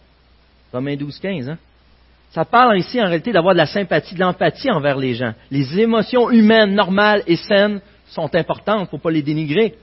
[0.71, 1.57] Romains 12, 15, hein?
[2.31, 5.33] Ça parle ici en réalité d'avoir de la sympathie, de l'empathie envers les gens.
[5.49, 9.75] Les émotions humaines normales et saines sont importantes, il ne faut pas les dénigrer.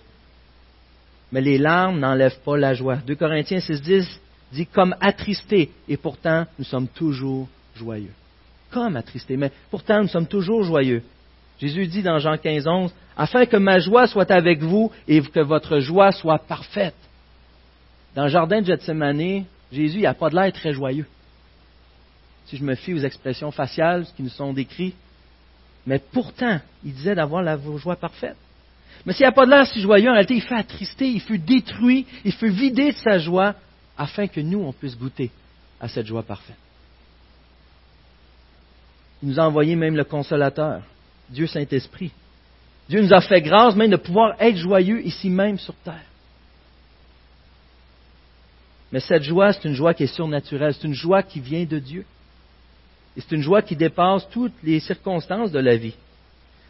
[1.30, 2.96] Mais les larmes n'enlèvent pas la joie.
[3.06, 4.20] 2 Corinthiens 6, 10
[4.52, 8.12] dit comme attristé, et pourtant nous sommes toujours joyeux.
[8.70, 11.02] Comme attristé, mais pourtant nous sommes toujours joyeux.
[11.60, 15.40] Jésus dit dans Jean 15, 11, afin que ma joie soit avec vous et que
[15.40, 16.94] votre joie soit parfaite.
[18.14, 21.06] Dans le jardin de Gethsemane, Jésus n'a pas de l'air très joyeux.
[22.46, 24.96] Si je me fie aux expressions faciales qui nous sont décrites,
[25.86, 28.36] mais pourtant, il disait d'avoir la joie parfaite.
[29.04, 31.38] Mais s'il n'a pas de l'air si joyeux, en réalité, il fait attrister, il fut
[31.38, 33.54] détruit, il fut vidé de sa joie
[33.98, 35.30] afin que nous, on puisse goûter
[35.80, 36.56] à cette joie parfaite.
[39.22, 40.82] Il nous a envoyé même le consolateur,
[41.28, 42.12] Dieu Saint-Esprit.
[42.88, 46.04] Dieu nous a fait grâce même de pouvoir être joyeux ici même sur terre.
[48.92, 51.78] Mais cette joie, c'est une joie qui est surnaturelle, c'est une joie qui vient de
[51.78, 52.06] Dieu.
[53.16, 55.94] Et c'est une joie qui dépasse toutes les circonstances de la vie.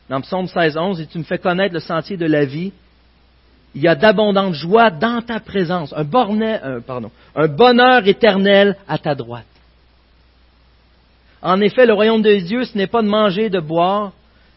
[0.09, 2.73] Dans Psaume 16, 11, et tu me fais connaître le sentier de la vie,
[3.75, 6.07] il y a d'abondantes joies dans ta présence, un,
[7.35, 9.45] un bonheur éternel à ta droite.
[11.41, 14.13] En effet, le royaume de Dieu, ce n'est pas de manger et de boire,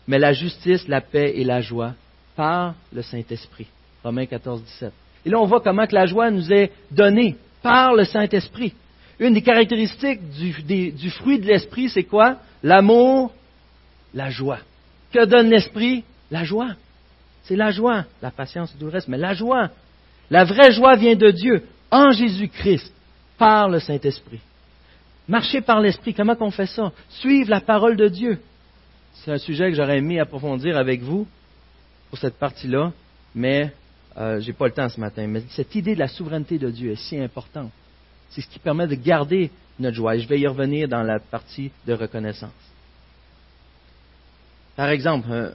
[0.07, 1.93] mais la justice, la paix et la joie
[2.35, 3.67] par le Saint-Esprit.
[4.03, 4.93] Romains 14, 17.
[5.25, 8.73] Et là, on voit comment que la joie nous est donnée par le Saint-Esprit.
[9.19, 12.37] Une des caractéristiques du fruit de l'Esprit, c'est quoi?
[12.63, 13.31] L'amour,
[14.15, 14.59] la joie.
[15.13, 16.03] Que donne l'Esprit?
[16.31, 16.71] La joie.
[17.43, 19.69] C'est la joie, la patience et tout le reste, mais la joie.
[20.29, 22.93] La vraie joie vient de Dieu, en Jésus-Christ,
[23.37, 24.39] par le Saint-Esprit.
[25.27, 26.91] Marcher par l'Esprit, comment qu'on fait ça?
[27.09, 28.39] Suivre la parole de Dieu.
[29.13, 31.27] C'est un sujet que j'aurais aimé approfondir avec vous
[32.09, 32.91] pour cette partie-là,
[33.35, 33.73] mais
[34.17, 35.27] euh, je n'ai pas le temps ce matin.
[35.27, 37.71] Mais cette idée de la souveraineté de Dieu est si importante.
[38.29, 40.17] C'est ce qui permet de garder notre joie.
[40.17, 42.51] Je vais y revenir dans la partie de reconnaissance.
[44.75, 45.51] Par exemple, euh,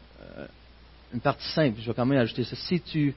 [1.16, 2.56] une partie simple, je vais quand même ajouter ça.
[2.56, 3.14] Si tu,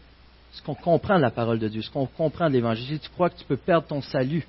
[0.53, 3.09] ce qu'on comprend de la parole de Dieu, ce qu'on comprend de l'Évangile, si tu
[3.09, 4.47] crois que tu peux perdre ton salut,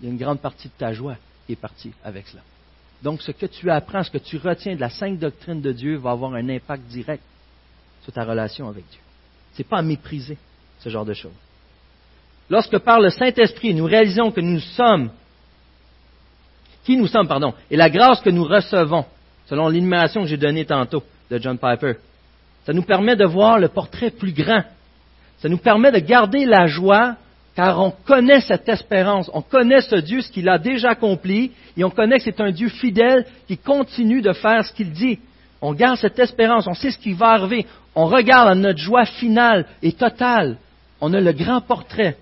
[0.00, 2.42] il y a une grande partie de ta joie qui est partie avec cela.
[3.00, 5.98] Donc, ce que tu apprends, ce que tu retiens de la sainte doctrine de Dieu
[5.98, 7.22] va avoir un impact direct
[8.02, 9.00] sur ta relation avec Dieu.
[9.52, 10.36] Ce n'est pas à mépriser,
[10.80, 11.30] ce genre de choses.
[12.50, 15.10] Lorsque par le Saint-Esprit, nous réalisons que nous sommes,
[16.82, 19.04] qui nous sommes, pardon, et la grâce que nous recevons,
[19.48, 21.94] selon l'énumération que j'ai donnée tantôt de John Piper,
[22.66, 24.64] ça nous permet de voir le portrait plus grand.
[25.38, 27.14] Ça nous permet de garder la joie
[27.54, 31.84] car on connaît cette espérance, on connaît ce Dieu, ce qu'il a déjà accompli, et
[31.84, 35.20] on connaît que c'est un Dieu fidèle qui continue de faire ce qu'il dit.
[35.62, 39.64] On garde cette espérance, on sait ce qui va arriver, on regarde notre joie finale
[39.82, 40.58] et totale.
[41.00, 42.16] On a le grand portrait.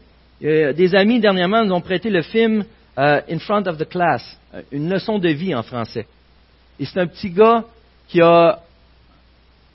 [0.45, 2.65] Euh, des amis dernièrement nous ont prêté le film
[2.99, 6.07] euh, In Front of the Class, euh, une leçon de vie en français.
[6.79, 7.65] Et c'est un petit gars
[8.07, 8.61] qui a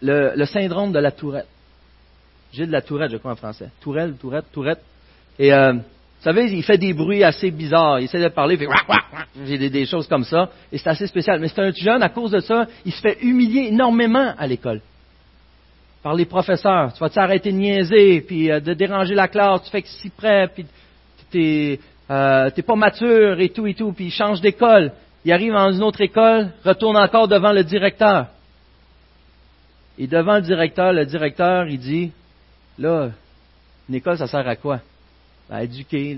[0.02, 1.48] le, le syndrome de la tourette.
[2.52, 3.70] J'ai de la tourette, je crois en français.
[3.82, 4.82] Tourelle, tourette, tourette.
[5.38, 8.00] Et euh, vous savez, il fait des bruits assez bizarres.
[8.00, 10.50] Il essaie de parler, il fait j'ai des, des, choses comme ça.
[10.72, 11.40] Et c'est assez spécial.
[11.40, 14.82] Mais c'est un jeune, à cause de ça, il se fait humilier énormément à l'école.
[16.02, 16.92] Par les professeurs.
[16.94, 20.10] Tu vas t'arrêter de niaiser, puis euh, de déranger la classe, tu fais que si
[20.10, 20.66] près, puis
[21.30, 24.92] t'es euh, pas mature et tout et tout, puis il change d'école.
[25.24, 28.28] Il arrive dans une autre école, retourne encore devant le directeur.
[30.00, 32.12] Et devant le directeur, le directeur, il dit,
[32.80, 33.12] là,
[33.88, 34.82] une école, ça sert à quoi?
[35.50, 36.16] à éduquer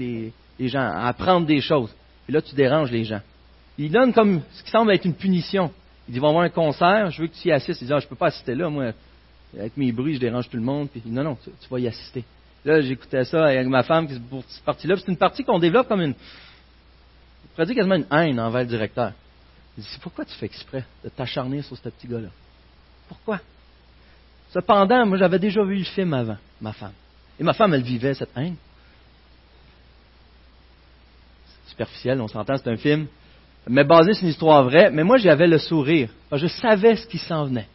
[0.59, 1.93] les, gens, à apprendre des choses.
[2.25, 3.21] Puis là, tu déranges les gens.
[3.77, 5.71] Il donne comme ce qui semble être une punition.
[6.07, 7.81] Il dit, va avoir un concert, je veux que tu y assistes.
[7.81, 8.91] Il dit, ah, je ne peux pas assister là, moi.
[9.57, 10.89] Avec mes bruits, je dérange tout le monde.
[10.89, 12.23] Puis non, non, tu, vas y assister.
[12.63, 14.95] Là, j'écoutais ça avec ma femme, pour cette partie-là.
[14.97, 18.67] C'est une partie qu'on développe comme une, on pourrait dire quasiment une haine envers le
[18.67, 19.13] directeur.
[19.77, 22.29] Il dit, pourquoi tu fais exprès de t'acharner sur ce petit gars-là?
[23.07, 23.39] Pourquoi?
[24.51, 26.93] Cependant, moi, j'avais déjà vu le film avant, ma femme.
[27.39, 28.55] Et ma femme, elle vivait cette haine.
[31.71, 33.07] superficiel, on s'entend, c'est un film,
[33.67, 34.91] mais basé sur une histoire vraie.
[34.91, 36.09] Mais moi, j'avais le sourire.
[36.31, 37.67] Je savais ce qui s'en venait.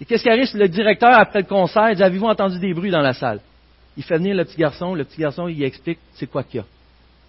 [0.00, 0.48] Et qu'est-ce qui arrive?
[0.54, 3.40] Le directeur, après le concert, il dit Avez-vous entendu des bruits dans la salle?
[3.96, 4.94] Il fait venir le petit garçon.
[4.94, 6.66] Le petit garçon, il explique c'est quoi qu'il y a.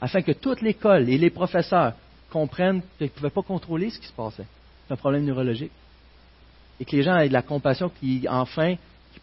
[0.01, 1.93] Afin que toute l'école et les professeurs
[2.31, 4.45] comprennent qu'ils ne pouvaient pas contrôler ce qui se passait.
[4.87, 5.71] C'est un problème neurologique.
[6.79, 8.75] Et que les gens aient de la compassion, qu'ils, enfin,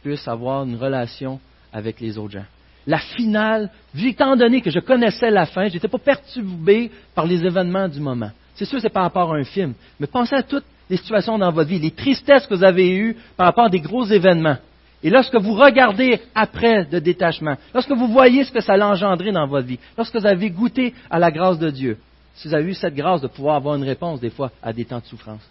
[0.02, 1.38] puissent avoir une relation
[1.72, 2.44] avec les autres gens
[2.86, 7.44] la finale, étant donné que je connaissais la fin, je n'étais pas perturbé par les
[7.44, 8.30] événements du moment.
[8.54, 11.50] C'est sûr, c'est par rapport à un film, mais pensez à toutes les situations dans
[11.50, 14.56] votre vie, les tristesses que vous avez eues par rapport à des gros événements.
[15.02, 19.32] Et lorsque vous regardez après de détachement, lorsque vous voyez ce que ça a engendré
[19.32, 21.98] dans votre vie, lorsque vous avez goûté à la grâce de Dieu,
[22.34, 24.84] si vous avez eu cette grâce de pouvoir avoir une réponse des fois à des
[24.84, 25.42] temps de souffrance,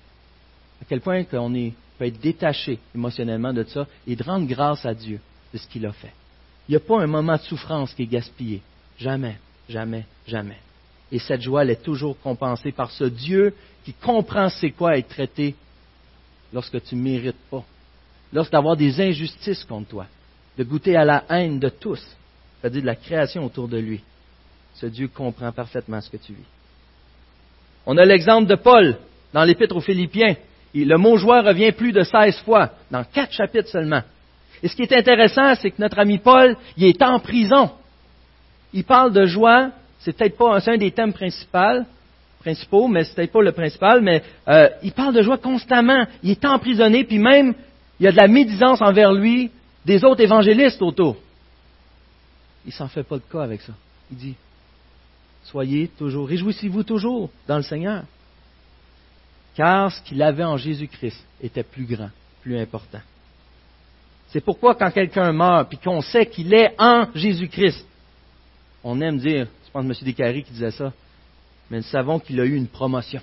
[0.82, 1.54] à quel point qu'on
[2.08, 5.20] être détaché émotionnellement de ça et de rendre grâce à Dieu
[5.54, 6.14] de ce qu'il a fait.
[6.68, 8.62] Il n'y a pas un moment de souffrance qui est gaspillé.
[8.98, 9.38] Jamais,
[9.68, 10.58] jamais, jamais.
[11.12, 15.10] Et cette joie, elle est toujours compensée par ce Dieu qui comprend c'est quoi être
[15.10, 15.56] traité
[16.54, 17.64] lorsque tu ne mérites pas.
[18.32, 20.06] Lorsque d'avoir des injustices contre toi.
[20.58, 22.02] De goûter à la haine de tous.
[22.62, 24.02] C'est-à-dire de la création autour de lui.
[24.76, 26.44] Ce Dieu comprend parfaitement ce que tu vis.
[27.86, 28.98] On a l'exemple de Paul
[29.34, 30.36] dans l'Épître aux Philippiens.
[30.74, 34.02] Le mot joie revient plus de 16 fois, dans quatre chapitres seulement.
[34.64, 37.72] Et ce qui est intéressant, c'est que notre ami Paul, il est en prison.
[38.74, 41.84] Il parle de joie, c'est peut-être pas un des thèmes principaux,
[42.40, 46.06] principaux, mais c'est peut-être pas le principal, mais euh, il parle de joie constamment.
[46.24, 47.54] Il est emprisonné, puis même
[48.00, 49.52] il y a de la médisance envers lui
[49.86, 51.18] des autres évangélistes autour.
[52.66, 53.74] Il s'en fait pas de cas avec ça.
[54.12, 54.36] Il dit
[55.44, 58.04] Soyez toujours, réjouissez-vous toujours dans le Seigneur.
[59.56, 62.10] Car ce qu'il avait en Jésus-Christ était plus grand,
[62.42, 63.02] plus important.
[64.30, 67.86] C'est pourquoi quand quelqu'un meurt, puis qu'on sait qu'il est en Jésus-Christ,
[68.84, 70.06] on aime dire, je pense que M.
[70.06, 70.94] Descaries qui disait ça,
[71.70, 73.22] mais nous savons qu'il a eu une promotion.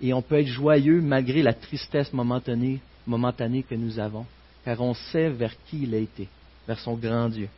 [0.00, 4.26] Et on peut être joyeux malgré la tristesse momentanée, momentanée que nous avons,
[4.64, 6.28] car on sait vers qui il a été,
[6.66, 7.48] vers son grand Dieu.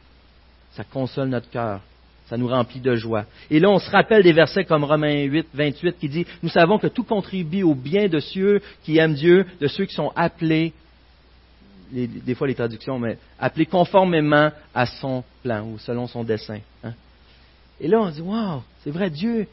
[0.72, 1.80] Ça console notre cœur,
[2.26, 3.24] ça nous remplit de joie.
[3.50, 6.78] Et là, on se rappelle des versets comme Romains 8, 28 qui dit, nous savons
[6.78, 10.72] que tout contribue au bien de ceux qui aiment Dieu, de ceux qui sont appelés
[11.92, 16.58] des fois les traductions, mais appelé conformément à son plan ou selon son dessein.
[16.82, 16.92] Hein.
[17.80, 19.46] Et là, on dit, wow, c'est vrai, Dieu,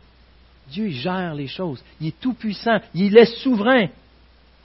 [0.69, 1.83] Dieu il gère les choses.
[1.99, 2.79] Il est tout puissant.
[2.93, 3.87] Il est souverain.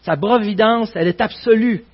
[0.03, 1.85] Sa providence, elle est absolue.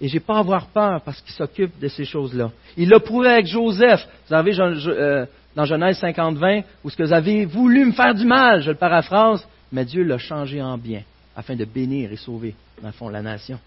[0.00, 2.50] Et j'ai pas à avoir peur parce qu'il s'occupe de ces choses-là.
[2.76, 4.06] Il l'a prouvé avec Joseph.
[4.24, 8.24] Vous savez, euh, dans Genèse 50-20, où ce que vous avez voulu me faire du
[8.24, 11.02] mal, je le paraphrase, mais Dieu l'a changé en bien,
[11.36, 13.58] afin de bénir et sauver, dans le fond, la nation.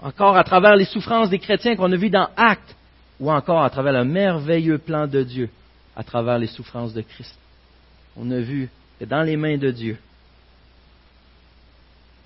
[0.00, 2.76] Encore à travers les souffrances des chrétiens qu'on a vues dans Actes,
[3.18, 5.48] ou encore à travers le merveilleux plan de Dieu,
[5.96, 7.36] à travers les souffrances de Christ.
[8.16, 8.68] On a vu
[8.98, 9.96] que dans les mains de Dieu,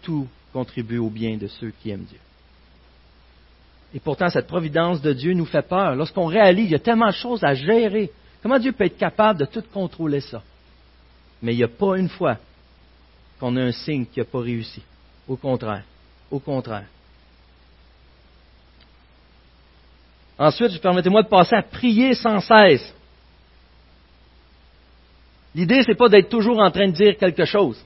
[0.02, 2.18] tout contribue au bien de ceux qui aiment Dieu.
[3.94, 5.96] Et pourtant, cette providence de Dieu nous fait peur.
[5.96, 8.10] Lorsqu'on réalise, il y a tellement de choses à gérer.
[8.42, 10.42] Comment Dieu peut être capable de tout contrôler ça?
[11.42, 12.36] Mais il n'y a pas une fois
[13.38, 14.82] qu'on a un signe qui n'a pas réussi.
[15.28, 15.84] Au contraire.
[16.30, 16.86] Au contraire.
[20.38, 22.94] Ensuite, permettez-moi de passer à prier sans cesse.
[25.54, 27.82] L'idée, n'est pas d'être toujours en train de dire quelque chose.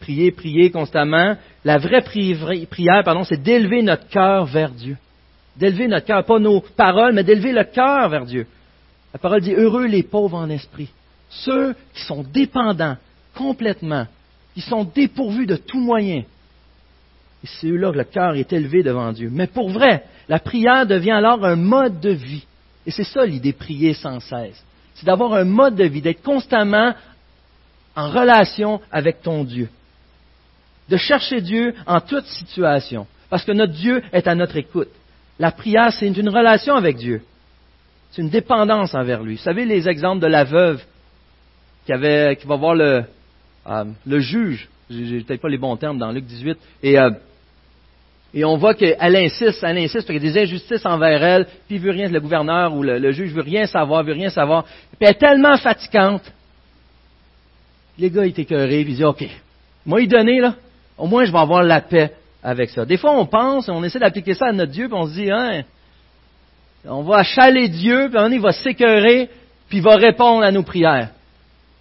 [0.00, 1.36] Prier, prier constamment.
[1.64, 4.96] La vraie prière, pardon, c'est d'élever notre cœur vers Dieu.
[5.56, 8.46] D'élever notre cœur, pas nos paroles, mais d'élever le cœur vers Dieu.
[9.12, 10.90] La parole dit heureux les pauvres en esprit.
[11.28, 12.96] Ceux qui sont dépendants
[13.34, 14.06] complètement,
[14.54, 16.24] qui sont dépourvus de tout moyen.
[17.42, 19.30] Et c'est eux-là que le cœur est élevé devant Dieu.
[19.32, 22.44] Mais pour vrai, la prière devient alors un mode de vie.
[22.86, 24.62] Et c'est ça l'idée, prier sans cesse.
[24.94, 26.94] C'est d'avoir un mode de vie, d'être constamment
[27.96, 29.68] en relation avec ton Dieu.
[30.88, 33.06] De chercher Dieu en toute situation.
[33.30, 34.88] Parce que notre Dieu est à notre écoute.
[35.38, 37.22] La prière, c'est une relation avec Dieu.
[38.10, 39.36] C'est une dépendance envers lui.
[39.36, 40.82] Vous savez les exemples de la veuve
[41.86, 43.04] qui, avait, qui va voir le,
[43.68, 44.68] euh, le juge.
[44.88, 46.58] Peut-être pas les bons termes dans Luc 18.
[46.82, 47.10] Et, euh,
[48.34, 51.76] et on voit qu'elle insiste, elle insiste, qu'il y a des injustices envers elle, puis
[51.76, 54.64] il veut rien, le gouverneur ou le, le, juge veut rien savoir, veut rien savoir.
[54.64, 56.22] Puis elle est tellement fatigante.
[57.98, 59.24] Les gars, ils étaient puis ils disent, OK,
[59.84, 60.54] moi, il donner, là,
[60.96, 62.84] au moins, je vais avoir la paix avec ça.
[62.84, 65.30] Des fois, on pense, on essaie d'appliquer ça à notre Dieu, puis on se dit,
[65.30, 65.62] hein,
[66.84, 69.28] on va achaler Dieu, puis un il va s'écœurer,
[69.68, 71.10] puis il va répondre à nos prières.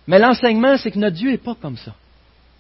[0.08, 1.94] Mais l'enseignement, c'est que notre Dieu n'est pas comme ça.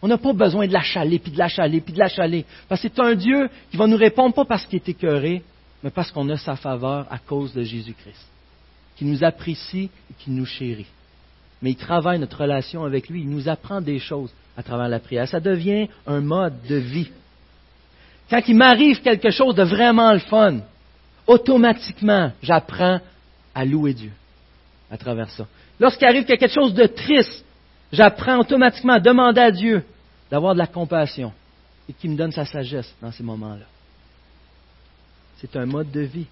[0.01, 2.45] On n'a pas besoin de l'achaler, puis de l'achaler, puis de l'achaler.
[2.69, 5.41] Parce que c'est un Dieu qui va nous répondre pas parce qu'il est écœuré,
[5.83, 8.27] mais parce qu'on a sa faveur à cause de Jésus-Christ.
[8.95, 10.87] Qui nous apprécie et qui nous chérit.
[11.61, 13.21] Mais il travaille notre relation avec lui.
[13.21, 15.27] Il nous apprend des choses à travers la prière.
[15.27, 17.09] Ça devient un mode de vie.
[18.29, 20.59] Quand il m'arrive quelque chose de vraiment le fun,
[21.29, 22.99] automatiquement, j'apprends
[23.53, 24.11] à louer Dieu
[24.89, 25.45] à travers ça.
[25.79, 27.45] Lorsqu'il arrive quelque chose de triste,
[27.93, 29.83] j'apprends automatiquement à demander à Dieu
[30.31, 31.31] d'avoir de la compassion
[31.87, 33.65] et qu'il me donne sa sagesse dans ces moments-là.
[35.37, 36.25] C'est un mode de vie.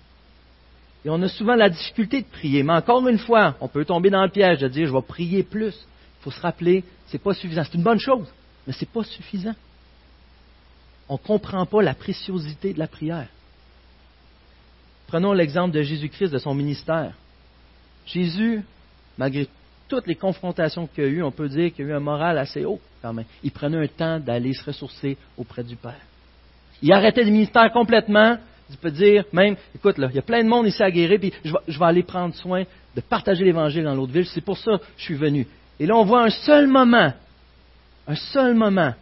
[1.06, 4.10] Et on a souvent la difficulté de prier, mais encore une fois, on peut tomber
[4.10, 5.76] dans le piège de dire je vais prier plus.
[6.20, 7.64] Il faut se rappeler, ce n'est pas suffisant.
[7.64, 8.28] C'est une bonne chose,
[8.66, 9.56] mais ce n'est pas suffisant.
[11.08, 13.28] On ne comprend pas la préciosité de la prière.
[15.08, 17.14] Prenons l'exemple de Jésus-Christ, de son ministère.
[18.06, 18.62] Jésus,
[19.18, 19.48] malgré
[19.88, 22.66] toutes les confrontations qu'il a eues, on peut dire qu'il a eu un moral assez
[22.66, 23.26] haut quand même.
[23.44, 26.02] Il prenait un temps d'aller se ressourcer auprès du Père.
[26.82, 28.38] Il arrêtait le ministère complètement.
[28.70, 31.34] Il peut dire même, écoute, il y a plein de monde ici à guérir, puis
[31.44, 32.64] je vais, je vais aller prendre soin
[32.96, 34.26] de partager l'Évangile dans l'autre ville.
[34.26, 35.48] C'est pour ça que je suis venu.
[35.80, 37.14] Et là, on voit un seul moment,
[38.08, 38.94] un seul moment,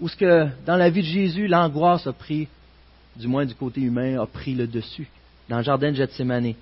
[0.00, 2.48] où ce que dans la vie de Jésus, l'angoisse a pris
[3.20, 5.08] du moins du côté humain, a pris le dessus
[5.48, 6.54] dans le jardin de Gethsemane.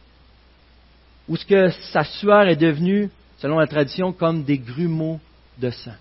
[1.29, 5.21] Où ce que sa sueur est devenue, selon la tradition, comme des grumeaux
[5.59, 5.95] de sang.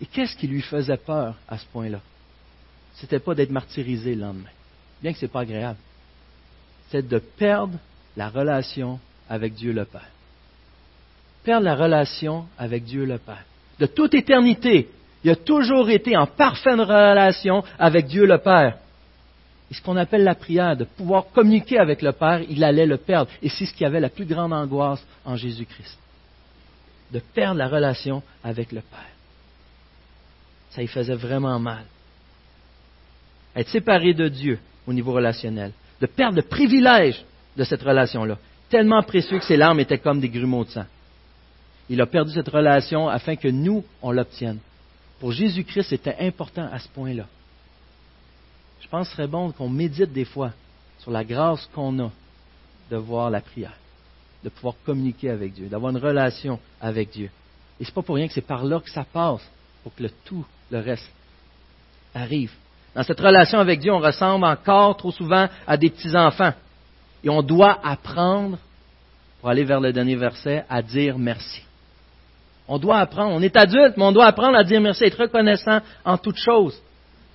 [0.00, 2.00] Et qu'est-ce qui lui faisait peur à ce point-là?
[2.94, 4.50] C'était pas d'être martyrisé le lendemain,
[5.02, 5.78] bien que ce n'est pas agréable.
[6.90, 7.78] C'est de perdre
[8.16, 8.98] la relation
[9.28, 10.10] avec Dieu le Père.
[11.44, 13.44] Perdre la relation avec Dieu le Père.
[13.78, 14.88] De toute éternité,
[15.22, 18.78] il a toujours été en parfaite relation avec Dieu le Père.
[19.70, 22.98] Et ce qu'on appelle la prière, de pouvoir communiquer avec le Père, il allait le
[22.98, 23.30] perdre.
[23.42, 25.98] Et c'est ce qui avait la plus grande angoisse en Jésus-Christ.
[27.12, 29.00] De perdre la relation avec le Père.
[30.70, 31.84] Ça lui faisait vraiment mal.
[33.56, 35.72] Être séparé de Dieu au niveau relationnel.
[36.00, 37.24] De perdre le privilège
[37.56, 38.38] de cette relation-là.
[38.68, 40.84] Tellement précieux que ses larmes étaient comme des grumeaux de sang.
[41.88, 44.58] Il a perdu cette relation afin que nous, on l'obtienne.
[45.18, 47.26] Pour Jésus-Christ, c'était important à ce point-là
[48.86, 50.52] je pense que ce serait bon qu'on médite des fois
[51.00, 52.10] sur la grâce qu'on a
[52.88, 53.76] de voir la prière,
[54.44, 57.28] de pouvoir communiquer avec Dieu, d'avoir une relation avec Dieu.
[57.80, 59.42] Et ce n'est pas pour rien que c'est par là que ça passe,
[59.82, 61.10] pour que le tout, le reste,
[62.14, 62.52] arrive.
[62.94, 66.52] Dans cette relation avec Dieu, on ressemble encore trop souvent à des petits-enfants.
[67.24, 68.56] Et on doit apprendre,
[69.40, 71.60] pour aller vers le dernier verset, à dire merci.
[72.68, 73.34] On doit apprendre.
[73.34, 76.80] On est adulte, mais on doit apprendre à dire merci, être reconnaissant en toutes choses.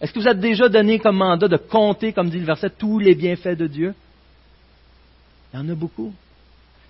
[0.02, 2.98] Est-ce que vous êtes déjà donné comme mandat de compter, comme dit le verset, tous
[2.98, 3.94] les bienfaits de Dieu?
[5.54, 6.12] Il y en a beaucoup.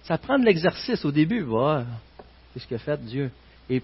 [0.03, 1.41] Ça prend de l'exercice au début.
[1.41, 1.85] Voilà.
[2.53, 3.29] Qu'est-ce que fait Dieu?
[3.69, 3.81] Et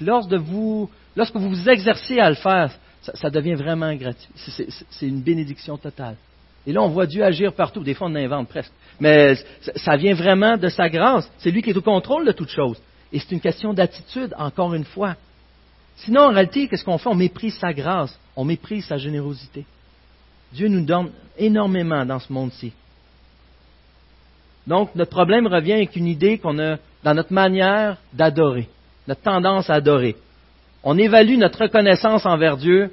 [0.00, 2.70] lorsque vous, lorsque vous vous exercez à le faire,
[3.02, 4.28] ça, devient vraiment gratuit.
[4.90, 6.16] C'est une bénédiction totale.
[6.66, 7.82] Et là, on voit Dieu agir partout.
[7.82, 8.72] Des fois, on invente presque.
[9.00, 9.34] Mais
[9.76, 11.30] ça vient vraiment de sa grâce.
[11.38, 12.78] C'est lui qui est au contrôle de toutes choses.
[13.12, 15.16] Et c'est une question d'attitude, encore une fois.
[15.96, 17.08] Sinon, en réalité, qu'est-ce qu'on fait?
[17.08, 19.66] On méprise sa grâce, on méprise sa générosité.
[20.52, 22.72] Dieu nous donne énormément dans ce monde-ci.
[24.64, 28.68] Donc, notre problème revient avec une idée qu'on a dans notre manière d'adorer,
[29.08, 30.14] notre tendance à adorer.
[30.84, 32.92] On évalue notre reconnaissance envers Dieu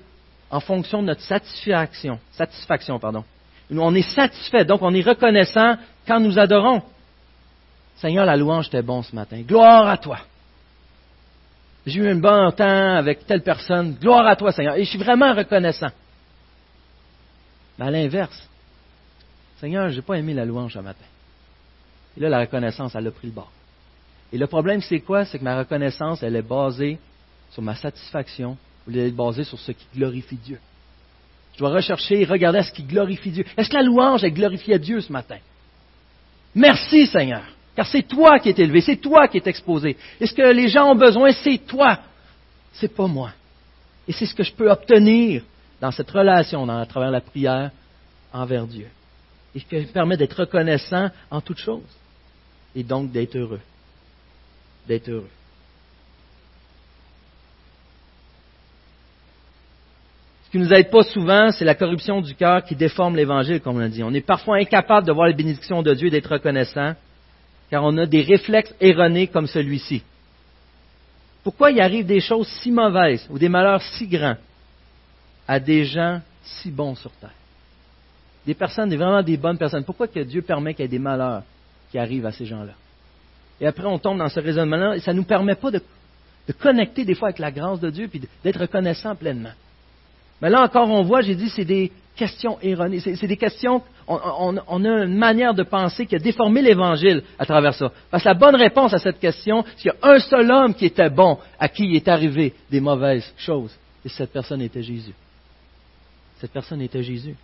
[0.50, 2.18] en fonction de notre satisfaction.
[2.32, 3.24] Satisfaction, pardon.
[3.70, 5.76] On est satisfait, donc on est reconnaissant
[6.08, 6.82] quand nous adorons.
[7.98, 9.42] Seigneur, la louange était bon ce matin.
[9.42, 10.18] Gloire à toi.
[11.86, 13.96] J'ai eu un bon temps avec telle personne.
[14.00, 14.76] Gloire à toi, Seigneur.
[14.76, 15.92] Et je suis vraiment reconnaissant.
[17.78, 18.50] Mais à l'inverse,
[19.60, 21.06] Seigneur, je n'ai pas aimé la louange ce matin.
[22.18, 23.52] Et là, la reconnaissance, elle a pris le bord.
[24.34, 25.26] Et le problème, c'est quoi?
[25.26, 26.98] C'est que ma reconnaissance, elle est basée
[27.52, 28.58] sur ma satisfaction,
[28.88, 30.60] ou elle est basée sur ce qui glorifie Dieu.
[31.54, 33.46] Je dois rechercher et regarder ce qui glorifie Dieu.
[33.56, 35.38] Est-ce que la louange, elle glorifie à Dieu ce matin?
[36.54, 37.44] Merci, Seigneur.
[37.76, 39.98] Car c'est toi qui es élevé, c'est toi qui es exposé.
[40.22, 42.00] Et ce que les gens ont besoin, c'est toi.
[42.74, 43.32] C'est pas moi.
[44.08, 45.44] Et c'est ce que je peux obtenir
[45.82, 47.72] dans cette relation, à travers la prière
[48.32, 48.88] envers Dieu.
[49.54, 51.82] Et ce qui me permet d'être reconnaissant en toutes choses.
[52.76, 53.62] Et donc d'être heureux.
[54.88, 55.30] D'être heureux.
[60.46, 63.76] Ce qui nous aide pas souvent, c'est la corruption du cœur qui déforme l'Évangile, comme
[63.76, 64.04] on l'a dit.
[64.04, 66.96] On est parfois incapable de voir les bénédictions de Dieu et d'être reconnaissant
[67.76, 70.02] car on a des réflexes erronés comme celui-ci.
[71.44, 74.38] Pourquoi il arrive des choses si mauvaises ou des malheurs si grands
[75.46, 77.34] à des gens si bons sur terre?
[78.48, 79.84] Des personnes, vraiment des bonnes personnes.
[79.84, 81.44] Pourquoi que Dieu permet qu'il y ait des malheurs
[81.92, 82.76] qui arrivent à ces gens-là?
[83.60, 85.82] Et après, on tombe dans ce raisonnement-là et ça ne nous permet pas de,
[86.58, 89.52] connecter des fois avec la grâce de Dieu et d'être reconnaissant pleinement.
[90.42, 93.00] Mais là encore, on voit, j'ai dit, c'est des questions erronées.
[93.00, 97.74] C'est des questions, on, a une manière de penser qui a déformé l'Évangile à travers
[97.74, 97.92] ça.
[98.10, 100.74] Parce que la bonne réponse à cette question, c'est qu'il y a un seul homme
[100.74, 103.76] qui était bon, à qui il est arrivé des mauvaises choses.
[104.04, 105.14] Et cette personne était Jésus.
[106.40, 107.36] Cette personne était Jésus.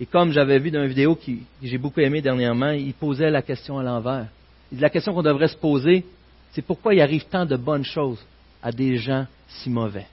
[0.00, 1.30] Et comme j'avais vu dans une vidéo que
[1.62, 4.26] j'ai beaucoup aimé dernièrement, il posait la question à l'envers.
[4.72, 6.04] La question qu'on devrait se poser,
[6.52, 8.24] c'est pourquoi il arrive tant de bonnes choses
[8.62, 10.06] à des gens si mauvais?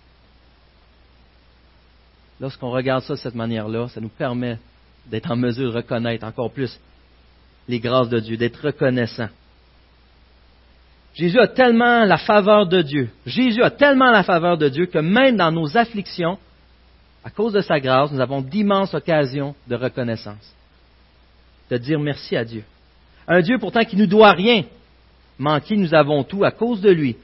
[2.40, 4.58] Lorsqu'on regarde ça de cette manière-là, ça nous permet
[5.08, 6.80] d'être en mesure de reconnaître encore plus
[7.68, 9.30] les grâces de Dieu, d'être reconnaissant.
[11.14, 15.00] Jésus a tellement la faveur de Dieu, Jésus a tellement la faveur de Dieu que
[15.00, 16.38] même dans nos afflictions,
[17.24, 20.54] à cause de sa grâce, nous avons d'immenses occasions de reconnaissance,
[21.70, 22.64] de dire merci à Dieu.
[23.28, 24.64] Un Dieu pourtant qui ne nous doit rien,
[25.40, 27.18] mais en qui nous avons tout à cause de lui,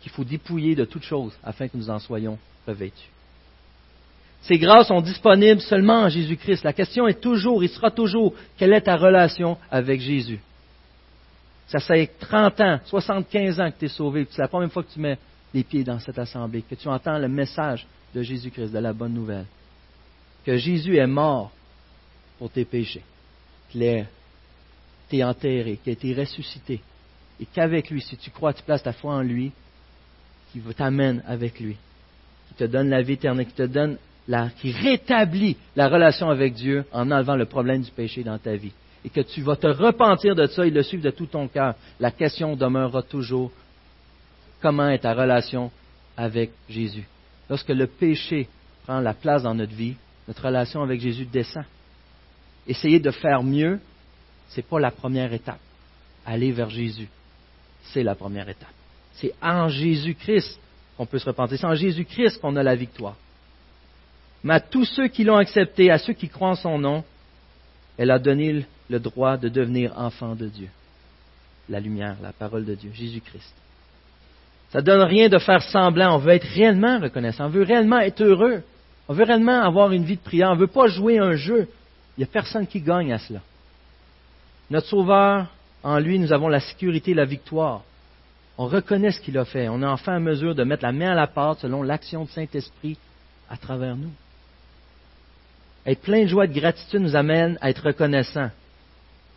[0.00, 3.10] qu'il faut dépouiller de toutes choses afin que nous en soyons revêtus.
[4.42, 6.64] Ces grâces sont disponibles seulement en Jésus-Christ.
[6.64, 10.40] La question est toujours, il sera toujours, quelle est ta relation avec Jésus?
[11.66, 14.92] Ça fait 30 ans, 75 ans que tu es sauvé, c'est la première fois que
[14.92, 15.18] tu mets
[15.52, 19.12] les pieds dans cette assemblée, que tu entends le message de Jésus-Christ, de la bonne
[19.12, 19.44] nouvelle.
[20.46, 21.50] Que Jésus est mort
[22.38, 23.02] pour tes péchés,
[23.68, 24.06] qu'il est
[25.22, 26.80] enterré, qu'il a été ressuscité,
[27.38, 29.52] et qu'avec lui, si tu crois, tu places ta foi en lui,
[30.52, 31.76] qui t'amène avec lui,
[32.48, 33.98] qui te donne la vie éternelle, qui te donne
[34.60, 38.72] qui rétablit la relation avec Dieu en enlevant le problème du péché dans ta vie.
[39.04, 41.74] Et que tu vas te repentir de ça et le suivre de tout ton cœur.
[41.98, 43.50] La question demeurera toujours
[44.60, 45.70] comment est ta relation
[46.16, 47.06] avec Jésus?
[47.48, 48.48] Lorsque le péché
[48.84, 49.94] prend la place dans notre vie,
[50.26, 51.64] notre relation avec Jésus descend.
[52.66, 53.80] Essayer de faire mieux,
[54.50, 55.60] ce n'est pas la première étape.
[56.26, 57.08] Aller vers Jésus,
[57.82, 58.68] c'est la première étape.
[59.14, 60.60] C'est en Jésus-Christ
[60.98, 61.56] qu'on peut se repentir.
[61.58, 63.16] C'est en Jésus-Christ qu'on a la victoire
[64.44, 67.04] mais à tous ceux qui l'ont accepté, à ceux qui croient en son nom,
[67.96, 70.68] elle a donné le droit de devenir enfant de Dieu.
[71.68, 73.54] La lumière, la parole de Dieu, Jésus-Christ.
[74.70, 76.14] Ça ne donne rien de faire semblant.
[76.14, 77.46] On veut être réellement reconnaissant.
[77.46, 78.62] On veut réellement être heureux.
[79.08, 80.50] On veut réellement avoir une vie de prière.
[80.50, 81.68] On ne veut pas jouer un jeu.
[82.16, 83.40] Il n'y a personne qui gagne à cela.
[84.70, 85.46] Notre Sauveur,
[85.82, 87.82] en lui, nous avons la sécurité et la victoire.
[88.58, 89.68] On reconnaît ce qu'il a fait.
[89.68, 92.30] On est enfin en mesure de mettre la main à la pâte selon l'action du
[92.32, 92.98] Saint-Esprit
[93.48, 94.12] à travers nous.
[95.88, 98.50] Être plein de joie et de gratitude nous amène à être reconnaissant.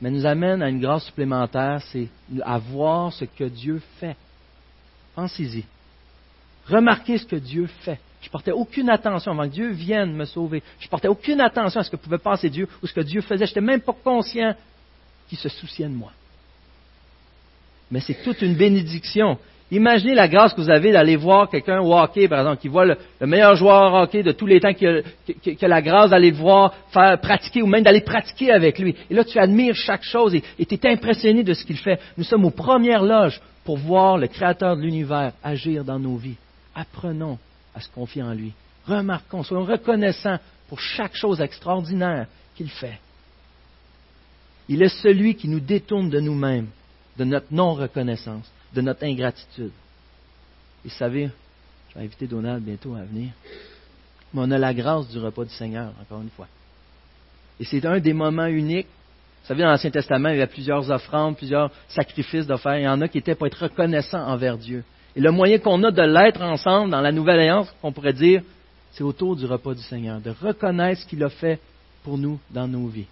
[0.01, 2.09] mais nous amène à une grâce supplémentaire, c'est
[2.41, 4.17] à voir ce que Dieu fait.
[5.15, 5.63] Pensez-y.
[6.67, 7.99] Remarquez ce que Dieu fait.
[8.21, 10.61] Je portais aucune attention avant que Dieu vienne me sauver.
[10.79, 13.45] Je portais aucune attention à ce que pouvait passer Dieu ou ce que Dieu faisait.
[13.45, 14.53] Je n'étais même pas conscient
[15.29, 16.11] qu'il se souciait de moi.
[17.89, 19.39] Mais c'est toute une bénédiction.
[19.71, 22.85] Imaginez la grâce que vous avez d'aller voir quelqu'un au hockey, par exemple, qui voit
[22.85, 26.73] le, meilleur joueur hockey de tous les temps, qui a, la grâce d'aller le voir
[26.89, 28.93] faire pratiquer ou même d'aller pratiquer avec lui.
[29.09, 32.01] Et là, tu admires chaque chose et tu es impressionné de ce qu'il fait.
[32.17, 36.35] Nous sommes aux premières loges pour voir le Créateur de l'univers agir dans nos vies.
[36.75, 37.37] Apprenons
[37.73, 38.51] à se confier en lui.
[38.85, 42.99] Remarquons, soyons reconnaissants pour chaque chose extraordinaire qu'il fait.
[44.67, 46.67] Il est celui qui nous détourne de nous-mêmes,
[47.17, 49.71] de notre non-reconnaissance de notre ingratitude.
[50.85, 51.29] Et vous savez,
[51.89, 53.29] je vais inviter Donald bientôt à venir,
[54.33, 56.47] mais on a la grâce du repas du Seigneur, encore une fois.
[57.59, 58.87] Et c'est un des moments uniques.
[59.41, 62.77] Vous savez, dans l'Ancien Testament, il y a plusieurs offrandes, plusieurs sacrifices d'offrir.
[62.77, 64.83] Il y en a qui étaient pour être reconnaissants envers Dieu.
[65.15, 68.41] Et le moyen qu'on a de l'être ensemble dans la Nouvelle Alliance, qu'on pourrait dire,
[68.93, 71.59] c'est autour du repas du Seigneur, de reconnaître ce qu'il a fait
[72.03, 73.07] pour nous dans nos vies.